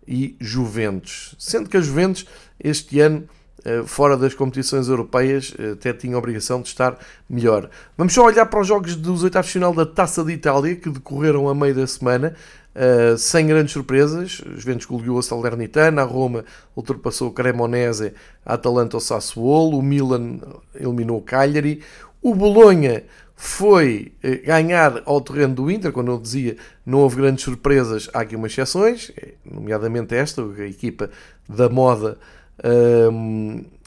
[0.06, 1.36] e Juventus.
[1.38, 2.26] Sendo que a Juventus
[2.58, 3.28] este ano
[3.64, 6.98] eh, fora das competições europeias, eh, até tinha a obrigação de estar
[7.28, 7.70] melhor.
[7.96, 11.48] Vamos só olhar para os jogos dos oitavos final da Taça de Itália, que decorreram
[11.48, 12.34] a meio da semana,
[12.74, 14.40] eh, sem grandes surpresas.
[14.40, 16.44] Os Juventus goleou a Salernitana, a Roma
[16.76, 18.12] ultrapassou o Cremonese,
[18.44, 20.38] a Atalanta o Sassuolo, o Milan
[20.74, 21.80] eliminou o Cagliari,
[22.22, 23.04] o Bolonha
[23.36, 24.12] foi
[24.44, 26.56] ganhar ao terreno do Inter, quando eu dizia
[26.86, 29.10] não houve grandes surpresas, há aqui umas exceções,
[29.44, 31.10] nomeadamente esta, a equipa
[31.48, 32.16] da moda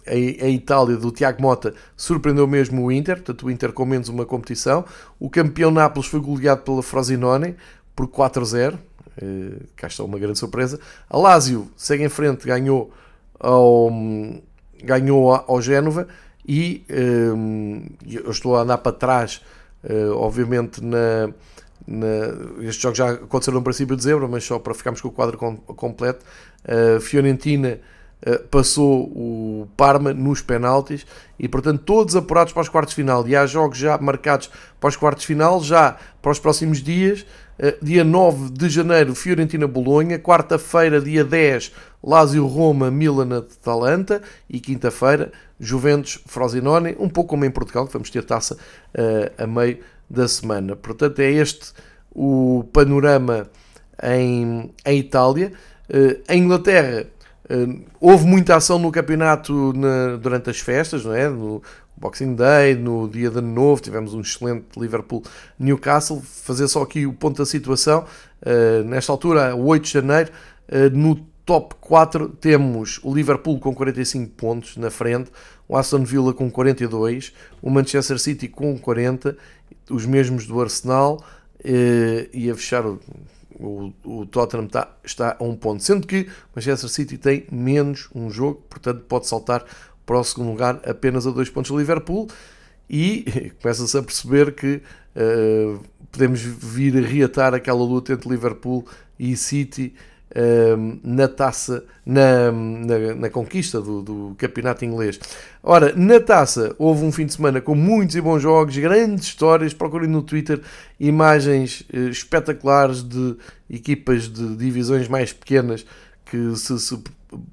[0.07, 4.09] a, a, Itália do Tiago Mota surpreendeu mesmo o Inter, portanto o Inter com menos
[4.09, 4.85] uma competição.
[5.19, 7.55] O campeão Nápoles foi goleado pela Frosinone
[7.97, 8.79] por 4-0, uh,
[9.17, 10.79] eh, cá está uma grande surpresa.
[11.09, 12.93] A Lazio segue em frente, ganhou
[13.39, 13.89] ao,
[14.83, 16.07] ganhou ao Génova
[16.47, 16.85] e
[17.35, 19.41] um, eu estou a andar para trás,
[19.83, 21.29] uh, obviamente na,
[21.87, 25.11] na, estes jogos já aconteceram no princípio de dezembro, mas só para ficarmos com o
[25.11, 26.23] quadro com, completo.
[26.63, 27.79] Uh, Fiorentina
[28.19, 31.05] eh, passou o Parma nos penaltis
[31.37, 33.27] e, portanto, todos apurados para os quartos de final.
[33.27, 37.25] E há jogos já marcados para os quartos de final, já para os próximos dias.
[37.59, 40.19] Eh, dia 9 de janeiro, Fiorentina-Bolonha.
[40.19, 41.71] Quarta-feira, dia 10,
[42.03, 44.21] Lazio-Roma, Milan-Atalanta.
[44.49, 46.95] E quinta-feira, Juventus-Frosinone.
[46.99, 49.79] Um pouco como em Portugal, que vamos ter taça uh, a meio
[50.09, 50.75] da semana.
[50.75, 51.73] Portanto, é este
[52.13, 53.49] o panorama
[54.03, 55.51] em, em Itália.
[55.89, 57.07] Uh, em Inglaterra,
[57.49, 61.29] Uh, houve muita ação no campeonato na, durante as festas, não é?
[61.29, 61.61] No
[61.97, 66.21] Boxing Day, no dia de Ano Novo, tivemos um excelente Liverpool-Newcastle.
[66.21, 68.05] Fazer só aqui o ponto da situação.
[68.41, 70.31] Uh, nesta altura, 8 de janeiro,
[70.69, 75.31] uh, no top 4 temos o Liverpool com 45 pontos na frente,
[75.67, 79.37] o Aston Villa com 42, o Manchester City com 40,
[79.89, 81.23] os mesmos do Arsenal,
[82.33, 82.99] e a fechar o
[83.59, 88.09] o, o Tottenham está, está a um ponto, sendo que o Manchester City tem menos
[88.13, 89.65] um jogo, portanto pode saltar
[90.07, 92.27] para o segundo lugar apenas a dois pontos do Liverpool
[92.89, 93.25] e
[93.61, 94.81] começa-se a perceber que
[95.15, 95.79] uh,
[96.11, 98.83] podemos vir a reatar aquela luta entre Liverpool
[99.19, 99.93] e City
[101.03, 105.19] na taça, na, na, na conquista do, do, campeonato inglês.
[105.63, 109.73] Ora, na taça houve um fim de semana com muitos e bons jogos, grandes histórias.
[109.73, 110.61] Procurem no Twitter
[110.99, 113.35] imagens uh, espetaculares de
[113.69, 115.85] equipas de divisões mais pequenas
[116.25, 116.99] que se, se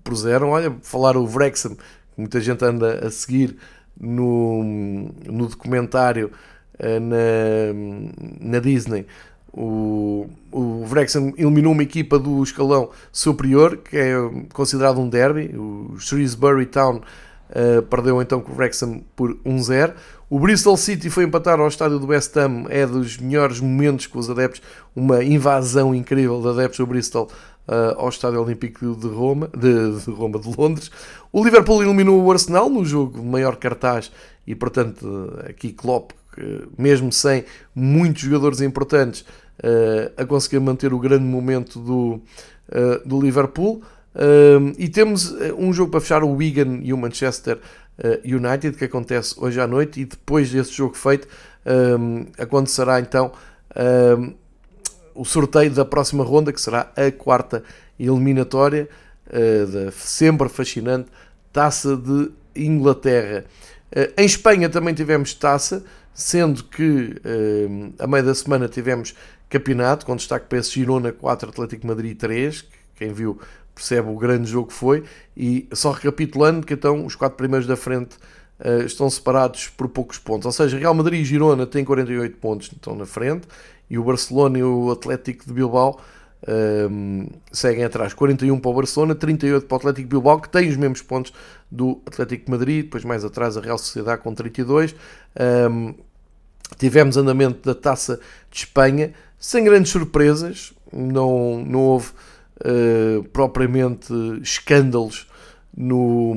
[0.03, 0.51] puseram.
[0.51, 1.77] Olha, falar o Wrexham,
[2.17, 3.57] muita gente anda a seguir
[3.99, 4.63] no,
[5.27, 6.31] no documentário
[6.79, 9.07] uh, na, na Disney
[9.57, 14.15] o, o Wrexham eliminou uma equipa do escalão superior, que é
[14.53, 15.55] considerado um derby.
[15.57, 19.95] O Shrewsbury Town uh, perdeu então com o Wrexham por 1-0.
[20.29, 22.65] O Bristol City foi empatar ao estádio do West Ham.
[22.69, 24.61] É dos melhores momentos com os adeptos.
[24.95, 27.31] Uma invasão incrível de adeptos do Bristol
[27.69, 30.91] uh, ao Estádio Olímpico de Roma, de, de, Roma, de Londres.
[31.33, 34.11] O Liverpool eliminou o Arsenal no jogo de maior cartaz
[34.47, 36.13] e, portanto, aqui Klopp,
[36.77, 37.45] mesmo sem
[37.75, 39.23] muitos jogadores importantes,
[39.61, 42.21] uh, a conseguir manter o grande momento do,
[42.69, 43.83] uh, do Liverpool.
[44.79, 47.59] E temos um jogo para fechar, o Wigan e o Manchester
[48.25, 50.03] United, que acontece hoje à noite.
[50.03, 51.27] E depois desse jogo feito,
[52.39, 53.33] acontecerá então
[55.15, 57.63] o sorteio da próxima ronda, que será a quarta
[57.99, 58.89] eliminatória
[59.73, 61.09] da sempre fascinante
[61.53, 63.45] Taça de Inglaterra.
[64.17, 67.15] Em Espanha também tivemos taça, sendo que
[67.99, 69.15] a meio da semana tivemos
[69.49, 72.65] campeonato, com destaque para esse Girona 4, Atlético Madrid 3,
[72.97, 73.39] quem viu
[73.73, 75.05] percebe o grande jogo que foi,
[75.37, 78.17] e só recapitulando que então os quatro primeiros da frente
[78.87, 82.95] estão separados por poucos pontos, ou seja, Real Madrid e Girona têm 48 pontos, estão
[82.97, 83.47] na frente,
[83.95, 86.01] e o Barcelona e o Atlético de Bilbao
[86.47, 90.49] um, ehm, seguem atrás, 41 para o Barcelona, 38 para o Atlético de Bilbao, que
[90.49, 91.33] tem os mesmos pontos
[91.71, 94.93] do Atlético de Madrid, depois mais atrás a Real Sociedade com 32.
[94.93, 94.97] Um,
[95.37, 95.95] ehm,
[96.77, 98.19] tivemos andamento da Taça
[98.51, 102.11] de Espanha, sem grandes surpresas, não, não houve
[102.61, 105.29] uh, propriamente escândalos
[105.77, 106.35] no,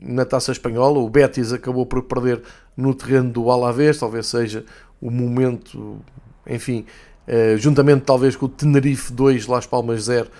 [0.00, 0.98] na taça espanhola.
[0.98, 2.42] O Betis acabou por perder
[2.76, 4.64] no terreno do Alavés, talvez seja
[5.02, 6.00] o momento,
[6.46, 6.84] enfim,
[7.26, 10.30] uh, juntamente talvez com o Tenerife 2, Las Palmas 0, uh,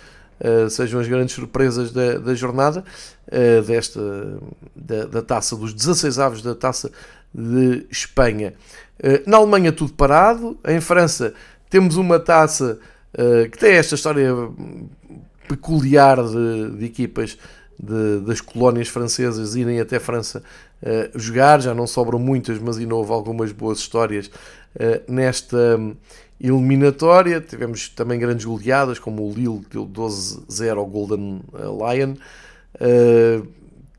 [0.41, 2.85] eh, sejam as grandes surpresas da, da jornada,
[3.29, 4.01] uh, desta,
[4.75, 6.91] da, da, taça, dos 16 aves da taça
[7.35, 8.53] de Espanha.
[9.27, 11.33] na Alemanha tudo parado, em França
[11.71, 12.79] temos uma taça
[13.51, 14.35] que tem esta história
[15.49, 17.39] peculiar de, de equipas
[17.83, 20.43] de, das colónias francesas irem até França
[20.83, 21.61] uh, jogar.
[21.61, 24.31] Já não sobram muitas, mas ainda houve algumas boas histórias
[25.09, 25.95] nesta um,
[26.41, 27.41] eliminatória.
[27.41, 32.14] Tivemos também grandes goleadas, como o Lille deu 12-0 ao Golden Lion.
[32.75, 33.47] Uh,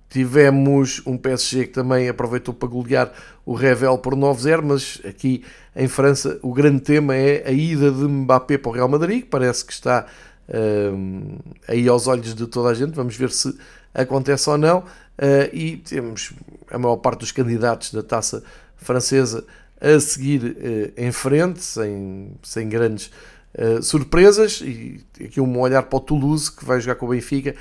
[0.09, 3.11] tivemos um PSG que também aproveitou para golear
[3.45, 5.43] o Revel por 9-0, mas aqui
[5.75, 9.29] em França o grande tema é a ida de Mbappé para o Real Madrid, que
[9.29, 10.05] parece que está
[10.49, 12.93] uh, aí aos olhos de toda a gente.
[12.93, 13.57] Vamos ver se
[13.93, 14.79] acontece ou não.
[14.79, 16.33] Uh, e temos
[16.69, 18.43] a maior parte dos candidatos da taça
[18.75, 19.45] francesa
[19.83, 23.11] a seguir uh, em frente, sem, sem grandes
[23.57, 24.61] uh, surpresas.
[24.61, 27.55] E aqui um olhar para o Toulouse, que vai jogar com o Benfica,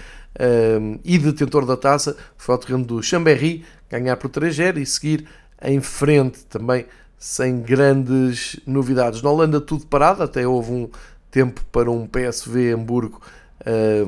[1.04, 5.26] e detentor da taça, foi ao terreno do Chambéry, ganhar por 3-0 e seguir
[5.62, 6.86] em frente também
[7.18, 9.20] sem grandes novidades.
[9.20, 10.88] Na Holanda tudo parado, até houve um
[11.30, 13.20] tempo para um PSV Hamburgo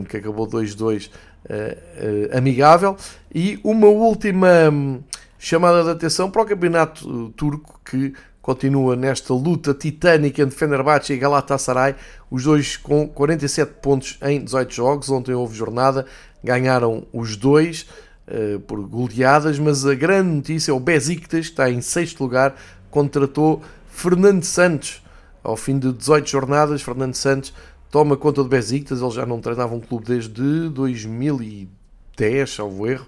[0.09, 1.11] que acabou 2-2
[1.45, 2.97] uh, amigável.
[3.35, 5.03] E uma última hum,
[5.45, 11.13] chamada de atenção para o campeonato uh, turco que continua nesta luta titânica entre Fenerbahçe
[11.13, 11.95] e Galatasaray,
[12.31, 15.11] os dois com 47 pontos em 18 jogos.
[15.11, 16.07] Ontem houve jornada,
[16.43, 17.87] ganharam os dois
[18.27, 22.57] uh, por goleadas, mas a grande notícia é o Besiktas, que está em sexto lugar,
[22.91, 25.03] contratou Fernando Santos.
[25.43, 27.53] Ao fim de 18 jornadas, Fernando Santos
[27.91, 33.07] toma conta do Besiktas, ele já não treinava um clube desde 2010, salvo erro.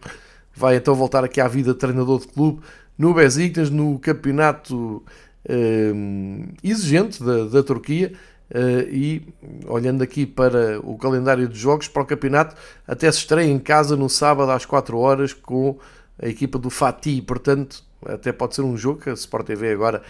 [0.57, 2.62] Vai então voltar aqui à vida de treinador de clube
[2.96, 5.04] no Besiktas, no campeonato
[5.48, 8.12] um, exigente da, da Turquia.
[8.48, 9.34] Uh, e
[9.66, 12.54] olhando aqui para o calendário de jogos para o campeonato,
[12.86, 15.76] até se estreia em casa no sábado às 4 horas com
[16.22, 20.00] a equipa do Fatih, portanto, até pode ser um jogo que a Sport TV agora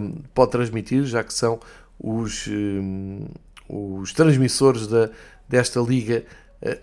[0.00, 1.58] um, pode transmitir, já que são
[1.98, 3.26] os, um,
[3.68, 5.10] os transmissores da,
[5.48, 6.24] desta liga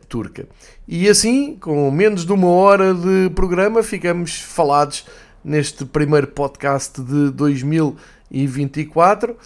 [0.08, 0.48] turca.
[0.88, 5.06] E assim, com menos de uma hora de programa, ficamos falados
[5.44, 9.34] neste primeiro podcast de 2024.
[9.34, 9.38] Uh,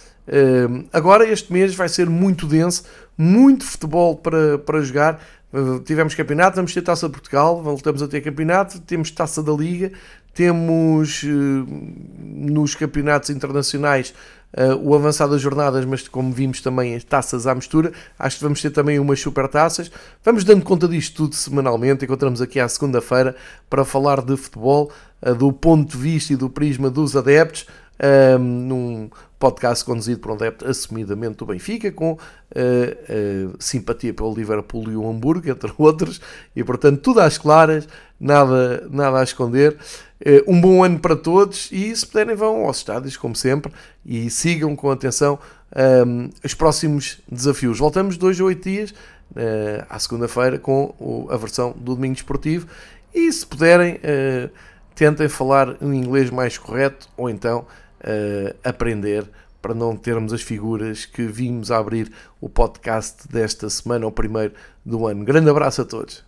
[0.92, 2.84] agora, este mês vai ser muito denso,
[3.16, 5.20] muito futebol para, para jogar.
[5.52, 9.52] Uh, tivemos campeonato, vamos ter taça de Portugal, voltamos a ter campeonato, temos taça da
[9.52, 9.90] Liga,
[10.34, 14.14] temos nos campeonatos internacionais
[14.56, 18.42] uh, o avançado das jornadas, mas como vimos também as taças à mistura, acho que
[18.42, 19.90] vamos ter também umas super taças.
[20.24, 23.34] Vamos dando conta disto tudo semanalmente, encontramos aqui à segunda-feira
[23.68, 24.90] para falar de futebol,
[25.22, 27.66] uh, do ponto de vista e do prisma dos adeptos,
[27.98, 34.34] uh, num podcast conduzido por um adepto assumidamente do Benfica, com uh, uh, simpatia pelo
[34.34, 36.20] Liverpool e o Hamburgo, entre outros,
[36.54, 37.88] e portanto tudo às claras,
[38.18, 39.76] nada, nada a esconder.
[40.20, 43.72] Uh, um bom ano para todos e se puderem vão aos estádios, como sempre,
[44.04, 45.38] e sigam com atenção
[46.06, 47.78] um, os próximos desafios.
[47.78, 48.92] Voltamos dois ou oito dias
[49.90, 52.66] à segunda-feira com a versão do Domingo Esportivo
[53.14, 54.00] e se puderem
[54.94, 57.66] tentem falar um inglês mais correto ou então
[58.00, 59.28] uh, aprender
[59.60, 65.06] para não termos as figuras que vimos abrir o podcast desta semana, o primeiro do
[65.06, 65.24] ano.
[65.24, 66.27] Grande abraço a todos.